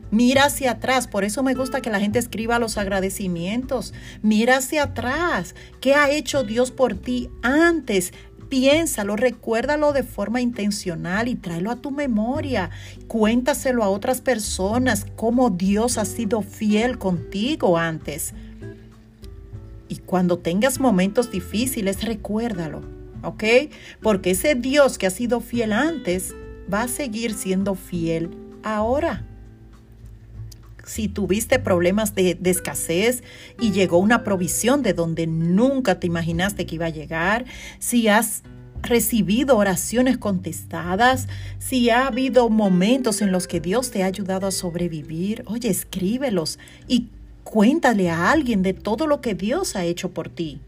Mira 0.10 0.46
hacia 0.46 0.72
atrás, 0.72 1.10
por 1.10 1.26
eso 1.26 1.44
me 1.44 1.56
gusta 1.56 1.82
que 1.82 1.90
la 1.90 2.00
gente 2.00 2.20
escriba 2.20 2.58
los 2.58 2.78
agradecimientos. 2.78 3.94
Mira 4.22 4.58
hacia 4.58 4.84
atrás, 4.84 5.56
¿qué 5.82 5.94
ha 5.94 6.10
hecho 6.10 6.44
Dios 6.44 6.72
por 6.72 6.96
ti 6.96 7.30
antes? 7.42 8.14
Piénsalo, 8.48 9.18
recuérdalo 9.18 9.92
de 9.92 10.04
forma 10.04 10.40
intencional 10.40 11.28
y 11.28 11.36
tráelo 11.36 11.70
a 11.70 11.82
tu 11.82 11.92
memoria. 11.92 12.70
Cuéntaselo 13.08 13.84
a 13.84 13.90
otras 13.90 14.22
personas 14.22 15.06
cómo 15.18 15.50
Dios 15.50 15.98
ha 15.98 16.06
sido 16.06 16.44
fiel 16.44 16.98
contigo 16.98 17.78
antes. 17.78 18.34
Y 19.94 19.98
cuando 19.98 20.40
tengas 20.40 20.80
momentos 20.80 21.30
difíciles, 21.30 22.04
recuérdalo, 22.04 22.82
¿ok? 23.22 23.44
Porque 24.02 24.32
ese 24.32 24.56
Dios 24.56 24.98
que 24.98 25.06
ha 25.06 25.12
sido 25.12 25.40
fiel 25.40 25.72
antes 25.72 26.34
va 26.74 26.82
a 26.82 26.88
seguir 26.88 27.36
siendo 27.36 27.76
fiel 27.76 28.32
ahora. 28.64 29.24
Si 30.84 31.10
tuviste 31.10 31.60
problemas 31.60 32.16
de, 32.16 32.40
escasez 32.44 33.24
y 33.62 33.72
llegó 33.72 34.00
una 34.00 34.24
provisión 34.24 34.82
de 34.82 34.94
donde 34.94 35.28
nunca 35.28 36.00
te 36.00 36.08
imaginaste 36.08 36.66
que 36.66 36.74
iba 36.74 36.88
a 36.88 36.90
llegar, 36.90 37.46
si 37.78 38.08
has 38.08 38.42
recibido 38.82 39.58
oraciones 39.58 40.18
contestadas, 40.18 41.28
si 41.60 41.92
ha 41.92 42.08
habido 42.08 42.50
momentos 42.50 43.22
en 43.22 43.32
los 43.32 43.46
que 43.46 43.60
Dios 43.60 43.92
te 43.92 44.02
ha 44.02 44.08
ayudado 44.08 44.48
a 44.48 44.52
sobrevivir, 44.52 45.44
oye, 45.46 45.70
escríbelos 45.70 46.58
y 46.88 47.10
Cuéntale 47.44 48.10
a 48.10 48.32
alguien 48.32 48.64
de 48.64 48.74
todo 48.74 49.08
lo 49.08 49.22
que 49.22 49.36
Dios 49.36 49.76
ha 49.76 49.84
hecho 49.84 50.12
por 50.12 50.30
ti. 50.30 50.62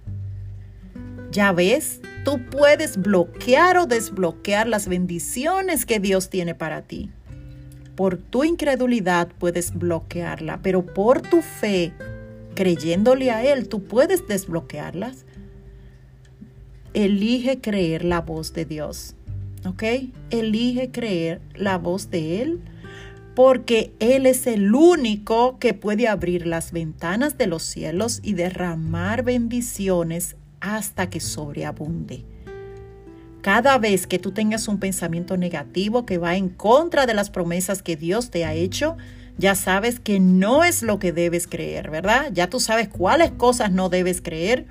Ya 1.32 1.52
ves, 1.52 2.02
tú 2.24 2.40
puedes 2.50 2.98
bloquear 2.98 3.78
o 3.78 3.86
desbloquear 3.86 4.68
las 4.68 4.88
bendiciones 4.88 5.86
que 5.86 6.00
Dios 6.00 6.30
tiene 6.30 6.56
para 6.56 6.82
ti. 6.82 7.10
Por 7.96 8.18
tu 8.18 8.44
incredulidad 8.44 9.30
puedes 9.40 9.74
bloquearla, 9.74 10.60
pero 10.62 10.86
por 10.86 11.22
tu 11.22 11.42
fe, 11.42 11.94
creyéndole 12.54 13.32
a 13.32 13.44
Él, 13.44 13.70
tú 13.70 13.84
puedes 13.84 14.28
desbloquearlas. 14.28 15.26
Elige 16.94 17.60
creer 17.62 18.06
la 18.06 18.22
voz 18.22 18.54
de 18.54 18.66
Dios, 18.66 19.16
¿ok? 19.66 19.84
Elige 20.30 20.92
creer 20.92 21.42
la 21.54 21.78
voz 21.78 22.10
de 22.10 22.42
Él 22.42 22.62
porque 23.36 23.94
Él 24.00 24.26
es 24.26 24.48
el 24.48 24.74
único 24.74 25.60
que 25.60 25.74
puede 25.74 26.08
abrir 26.08 26.48
las 26.48 26.72
ventanas 26.72 27.38
de 27.38 27.48
los 27.48 27.64
cielos 27.64 28.22
y 28.24 28.34
derramar 28.34 29.24
bendiciones 29.24 30.38
hasta 30.62 31.10
que 31.10 31.20
sobreabunde. 31.20 32.24
Cada 33.42 33.78
vez 33.78 34.08
que 34.08 34.18
tú 34.18 34.32
tengas 34.32 34.68
un 34.68 34.80
pensamiento 34.80 35.38
negativo 35.38 36.06
que 36.06 36.18
va 36.18 36.36
en 36.36 36.50
contra 36.50 37.06
de 37.06 37.14
las 37.14 37.30
promesas 37.30 37.84
que 37.84 37.96
Dios 37.96 38.32
te 38.32 38.46
ha 38.46 38.54
hecho, 38.54 38.98
ya 39.38 39.54
sabes 39.54 40.00
que 40.00 40.20
no 40.20 40.64
es 40.64 40.82
lo 40.82 40.98
que 40.98 41.12
debes 41.12 41.46
creer, 41.46 41.92
¿verdad? 41.92 42.32
Ya 42.34 42.50
tú 42.50 42.60
sabes 42.60 42.88
cuáles 42.88 43.32
cosas 43.32 43.72
no 43.72 43.90
debes 43.90 44.22
creer. 44.22 44.66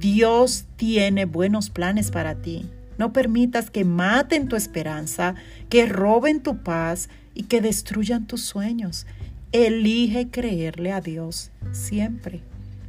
Dios 0.00 0.66
tiene 0.76 1.24
buenos 1.24 1.70
planes 1.70 2.10
para 2.10 2.34
ti. 2.34 2.68
No 2.98 3.14
permitas 3.14 3.70
que 3.70 3.84
maten 3.86 4.48
tu 4.48 4.56
esperanza, 4.56 5.34
que 5.70 5.86
roben 5.86 6.42
tu 6.42 6.62
paz 6.62 7.08
y 7.34 7.44
que 7.44 7.60
destruyan 7.60 8.26
tus 8.26 8.42
sueños. 8.42 9.06
Elige 9.52 10.28
creerle 10.30 10.92
a 10.92 11.00
Dios 11.00 11.50
siempre 11.72 12.42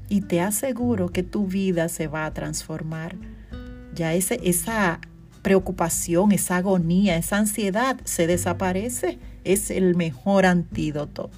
y 0.10 0.21
te 0.21 0.41
aseguro 0.41 1.10
que 1.10 1.23
tu 1.23 1.47
vida 1.47 1.88
se 1.89 2.08
va 2.08 2.25
a 2.25 2.34
transformar. 2.34 3.15
Ya 3.95 4.13
ese, 4.13 4.39
esa 4.43 4.99
preocupación, 5.41 6.32
esa 6.32 6.58
agonía, 6.58 7.17
esa 7.17 7.38
ansiedad 7.38 7.97
se 8.04 8.27
desaparece. 8.27 9.19
Es 9.43 9.71
el 9.71 9.95
mejor 9.95 10.45
antídoto. 10.45 11.32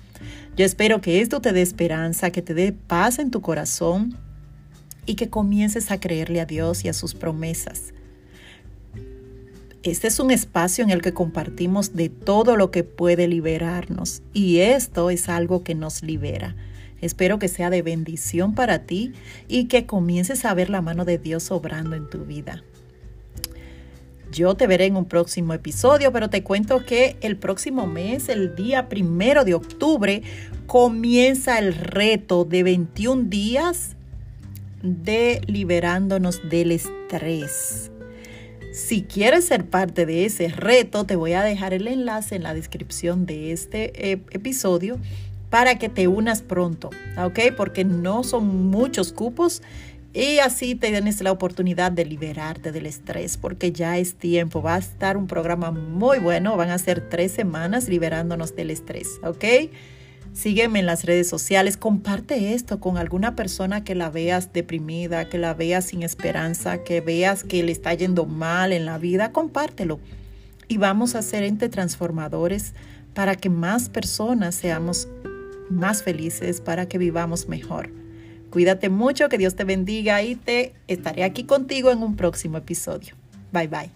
Yo 0.57 0.65
espero 0.65 1.01
que 1.01 1.21
esto 1.21 1.39
te 1.39 1.53
dé 1.53 1.61
esperanza, 1.61 2.31
que 2.31 2.41
te 2.41 2.53
dé 2.53 2.73
paz 2.73 3.19
en 3.19 3.31
tu 3.31 3.41
corazón 3.41 4.17
y 5.05 5.15
que 5.15 5.29
comiences 5.29 5.91
a 5.91 5.99
creerle 5.99 6.41
a 6.41 6.45
Dios 6.45 6.83
y 6.85 6.89
a 6.89 6.93
sus 6.93 7.13
promesas. 7.13 7.93
Este 9.83 10.07
es 10.07 10.21
un 10.21 10.31
espacio 10.31 10.81
en 10.85 10.91
el 10.91 11.01
que 11.01 11.13
compartimos 11.13 11.93
de 11.93 12.07
todo 12.07 12.55
lo 12.55 12.71
que 12.71 12.85
puede 12.85 13.27
liberarnos 13.27 14.21
y 14.33 14.59
esto 14.59 15.09
es 15.09 15.27
algo 15.27 15.65
que 15.65 15.75
nos 15.75 16.03
libera. 16.03 16.55
Espero 17.01 17.37
que 17.37 17.49
sea 17.49 17.69
de 17.69 17.81
bendición 17.81 18.55
para 18.55 18.85
ti 18.85 19.11
y 19.49 19.65
que 19.65 19.85
comiences 19.85 20.45
a 20.45 20.53
ver 20.53 20.69
la 20.69 20.81
mano 20.81 21.03
de 21.03 21.17
Dios 21.17 21.51
obrando 21.51 21.97
en 21.97 22.09
tu 22.09 22.23
vida. 22.23 22.63
Yo 24.31 24.55
te 24.55 24.67
veré 24.67 24.85
en 24.85 24.95
un 24.95 25.03
próximo 25.03 25.53
episodio, 25.53 26.13
pero 26.13 26.29
te 26.29 26.43
cuento 26.43 26.85
que 26.85 27.17
el 27.19 27.35
próximo 27.35 27.85
mes, 27.85 28.29
el 28.29 28.55
día 28.55 28.87
primero 28.87 29.43
de 29.43 29.53
octubre, 29.53 30.23
comienza 30.65 31.59
el 31.59 31.75
reto 31.75 32.45
de 32.45 32.63
21 32.63 33.23
días 33.23 33.97
de 34.81 35.41
liberándonos 35.45 36.49
del 36.49 36.71
estrés. 36.71 37.91
Si 38.73 39.03
quieres 39.03 39.45
ser 39.45 39.65
parte 39.65 40.07
de 40.07 40.25
ese 40.25 40.47
reto, 40.47 41.03
te 41.03 41.15
voy 41.15 41.33
a 41.33 41.43
dejar 41.43 41.75
el 41.75 41.87
enlace 41.87 42.35
en 42.35 42.41
la 42.41 42.55
descripción 42.55 43.27
de 43.27 43.51
este 43.51 44.11
eh, 44.11 44.19
episodio 44.31 44.97
para 45.51 45.77
que 45.77 45.89
te 45.89 46.07
unas 46.07 46.41
pronto, 46.41 46.89
¿ok? 47.15 47.39
Porque 47.55 47.85
no 47.85 48.23
son 48.23 48.71
muchos 48.71 49.13
cupos 49.13 49.61
y 50.11 50.39
así 50.39 50.73
tienes 50.73 51.21
la 51.21 51.31
oportunidad 51.31 51.91
de 51.91 52.05
liberarte 52.05 52.71
del 52.71 52.87
estrés, 52.87 53.37
porque 53.37 53.71
ya 53.71 53.99
es 53.99 54.15
tiempo. 54.15 54.63
Va 54.63 54.73
a 54.73 54.79
estar 54.79 55.17
un 55.17 55.27
programa 55.27 55.69
muy 55.69 56.17
bueno, 56.17 56.57
van 56.57 56.71
a 56.71 56.79
ser 56.79 57.07
tres 57.07 57.31
semanas 57.31 57.87
liberándonos 57.87 58.55
del 58.55 58.71
estrés, 58.71 59.19
¿ok? 59.23 59.45
Sígueme 60.33 60.79
en 60.79 60.87
las 60.87 61.05
redes 61.05 61.29
sociales, 61.29 61.77
comparte 61.77 62.53
esto 62.53 62.79
con 62.79 62.97
alguna 62.97 63.35
persona 63.35 63.83
que 63.83 63.93
la 63.93 64.09
veas 64.09 64.51
deprimida, 64.51 65.29
que 65.29 65.37
la 65.37 65.53
veas 65.53 65.85
sin 65.85 66.01
esperanza, 66.01 66.83
que 66.83 67.01
veas 67.01 67.43
que 67.43 67.61
le 67.61 67.71
está 67.71 67.93
yendo 67.93 68.25
mal 68.25 68.73
en 68.73 68.85
la 68.85 68.97
vida, 68.97 69.31
compártelo. 69.31 69.99
Y 70.67 70.77
vamos 70.77 71.13
a 71.13 71.21
ser 71.21 71.43
ente 71.43 71.69
transformadores 71.69 72.73
para 73.13 73.35
que 73.35 73.49
más 73.49 73.89
personas 73.89 74.55
seamos 74.55 75.07
más 75.69 76.01
felices, 76.01 76.61
para 76.61 76.87
que 76.87 76.97
vivamos 76.97 77.47
mejor. 77.47 77.91
Cuídate 78.49 78.89
mucho, 78.89 79.29
que 79.29 79.37
Dios 79.37 79.55
te 79.55 79.63
bendiga 79.63 80.21
y 80.23 80.35
te 80.35 80.73
estaré 80.87 81.23
aquí 81.23 81.43
contigo 81.43 81.91
en 81.91 82.03
un 82.03 82.15
próximo 82.15 82.57
episodio. 82.57 83.15
Bye 83.51 83.67
bye. 83.67 83.91